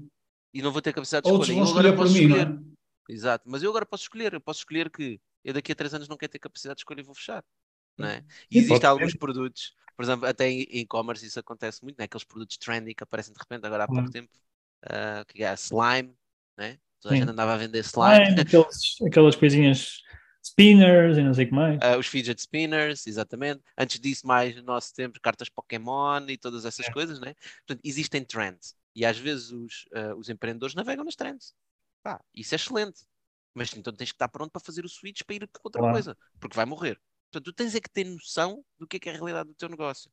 [0.53, 1.65] E não vou ter capacidade de Outros escolha.
[1.65, 2.63] vão Eu agora escolher por mim, não escolher.
[3.09, 3.13] é?
[3.13, 4.33] Exato, mas eu agora posso escolher.
[4.33, 7.01] Eu posso escolher que eu daqui a três anos não quero ter capacidade de escolha
[7.01, 7.43] e vou fechar.
[7.97, 8.23] Não é?
[8.51, 9.15] E Sim, pode existem alguns ser.
[9.15, 12.05] produtos, por exemplo, até em e-commerce isso acontece muito, né?
[12.05, 14.11] aqueles produtos trendy que aparecem de repente agora há pouco Claro.
[14.11, 14.29] tempo,
[14.83, 16.15] ah, que é slime,
[16.57, 16.79] né?
[17.01, 20.01] Toda a gente andava a vender Ah, slime, aqueles, aquelas coisinhas
[20.43, 21.81] spinners e não sei o que mais.
[21.81, 23.61] Ah, os fidget spinners, exatamente.
[23.77, 26.89] Antes disso, mais no nosso tempo, cartas Pokémon e todas essas É.
[26.89, 27.35] coisas, né?
[27.65, 28.75] Portanto, existem trends.
[28.95, 31.53] E às vezes os, ah, os empreendedores navegam nas trends.
[32.03, 33.05] Pá, isso é excelente.
[33.57, 35.93] Mas então tens que estar pronto para fazer o switch para ir para outra Claro.
[35.95, 37.01] coisa, porque vai morrer.
[37.31, 39.55] Portanto, tu tens é que ter noção do que é que é a realidade do
[39.55, 40.11] teu negócio.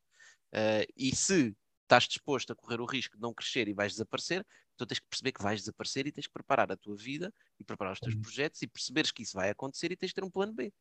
[0.51, 4.47] Ah, e se estás disposto a correr o risco de não crescer e vais desaparecer,
[4.74, 7.30] então tens que perceber que vais desaparecer e tens que preparar a tua vida
[7.61, 8.22] e preparar os teus Uhum.
[8.22, 10.72] projetos e perceberes que isso vai acontecer e tens de ter um plano B.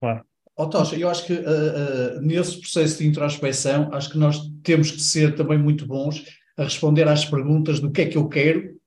[0.00, 0.24] Claro.
[0.54, 4.90] Oh, Tocha, eu acho que uh, uh, nesse processo de introspecção, acho que nós temos
[4.90, 6.24] que ser também muito bons
[6.56, 8.80] a responder às perguntas do que é que eu quero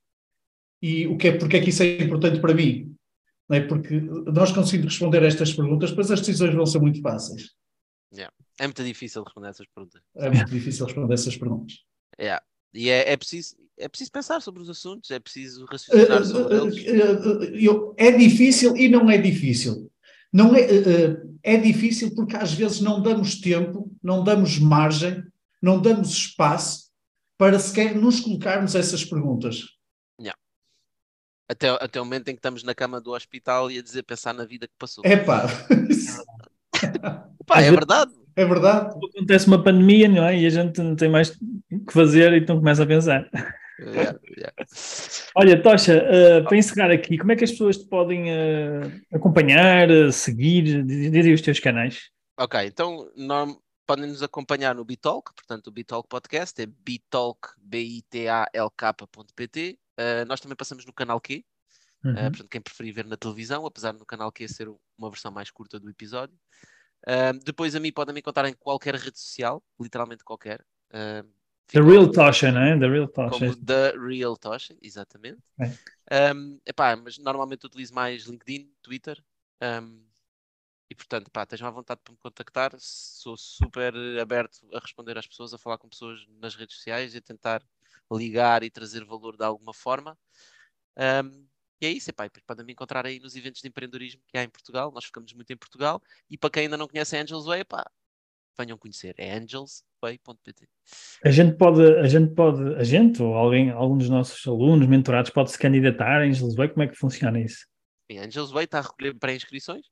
[0.82, 2.95] e o que é, porque é que isso é importante para mim.
[3.47, 3.61] Não é?
[3.61, 7.51] Porque nós conseguimos responder a estas perguntas, depois as decisões vão ser muito fáceis.
[8.13, 8.34] Yeah.
[8.59, 10.01] É muito difícil responder essas perguntas.
[10.15, 11.73] É muito difícil responder essas perguntas.
[12.19, 12.43] Yeah.
[12.73, 16.57] E é, é, preciso, é preciso pensar sobre os assuntos, é preciso raciocinar uh, sobre
[16.57, 17.93] eles.
[17.97, 19.91] é difícil e não é difícil.
[20.32, 20.67] Não é,
[21.43, 25.23] é difícil porque às vezes não damos tempo, não damos margem,
[25.61, 26.91] não damos espaço
[27.38, 29.74] para sequer nos colocarmos essas perguntas.
[31.47, 34.33] Até, até o momento em que estamos na cama do hospital e a dizer pensar
[34.33, 35.03] na vida que passou.
[35.05, 35.45] É pá.
[37.45, 38.11] pá, é verdade.
[38.35, 38.95] É verdade.
[39.13, 40.37] Acontece uma pandemia, não é?
[40.37, 43.29] E a gente não tem mais que fazer, então começa a pensar.
[43.79, 44.53] Yeah, yeah.
[45.35, 49.89] Olha, Tocha, uh, para encerrar aqui, como é que as pessoas te podem uh, acompanhar,
[49.91, 52.09] uh, seguir, dizer os teus canais?
[52.37, 58.17] Ok, então norm, podem nos acompanhar no Bitalk, portanto o Bitalk Podcast é bitalk, B-I-T-A-L-K.pt.
[60.27, 61.43] nós também passamos no canal Q,
[62.03, 62.13] uhum.
[62.13, 65.79] portanto quem preferir ver na televisão, apesar do canal Q ser uma versão mais curta
[65.79, 66.37] do episódio.
[67.43, 70.65] depois a mim podem me encontrar em qualquer rede social, literalmente qualquer.
[71.67, 72.77] The Real Tosha, não é?
[72.77, 73.39] The Real Tosha.
[73.39, 75.41] Como The Real Tosha, exatamente.
[75.59, 76.33] É.
[76.33, 79.21] Um, epá, mas normalmente utilizo mais LinkedIn, Twitter.
[79.61, 80.05] Um,
[80.89, 82.75] e portanto, pá, estejam à vontade para me contactar.
[82.77, 87.17] Sou super aberto a responder às pessoas, a falar com pessoas nas redes sociais e
[87.17, 87.63] a tentar
[88.11, 90.17] ligar e trazer valor de alguma forma.
[90.97, 91.47] Um,
[91.81, 94.49] e é isso, epá, podem me encontrar aí nos eventos de empreendedorismo que há em
[94.49, 94.91] Portugal.
[94.93, 96.01] Nós ficamos muito em Portugal.
[96.29, 97.85] E para quem ainda não conhece a Angels Way, epá,
[98.57, 99.13] venham conhecer.
[99.17, 100.69] É angelsway.pt.
[101.23, 105.31] A gente pode, a gente pode, a gente ou alguém, algum dos nossos alunos, mentorados,
[105.31, 106.69] pode se candidatar a Angels Way?
[106.69, 107.67] Como é que funciona isso?
[108.09, 109.85] Sim, Angels Way está a recolher pré-inscrições.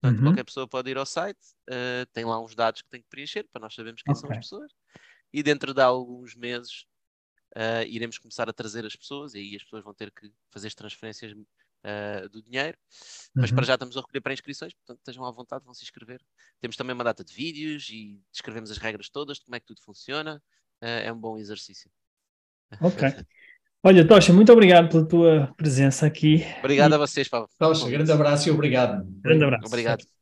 [0.00, 0.26] Portanto, uhum.
[0.26, 1.38] qualquer pessoa pode ir ao site,
[1.70, 4.20] uh, tem lá uns dados que tem que preencher para nós sabermos quem okay.
[4.20, 4.72] são as pessoas.
[5.32, 6.86] E dentro de alguns meses
[7.56, 10.68] uh, iremos começar a trazer as pessoas e aí as pessoas vão ter que fazer
[10.68, 12.76] as transferências uh, do dinheiro.
[13.34, 13.66] Mas para uhum.
[13.66, 16.20] já estamos a recolher para inscrições, portanto estejam à vontade, vão se inscrever.
[16.60, 19.66] Temos também uma data de vídeos e descrevemos as regras todas de como é que
[19.66, 20.42] tudo funciona.
[20.82, 21.90] Uh, é um bom exercício.
[22.80, 23.08] Ok.
[23.82, 26.44] Olha, Tocha, muito obrigado pela tua presença aqui.
[26.58, 26.94] Obrigado e...
[26.94, 27.48] a vocês, Paulo.
[27.56, 29.06] Tocha, grande abraço e obrigado.
[29.20, 29.66] Grande abraço.
[29.66, 30.15] Obrigado.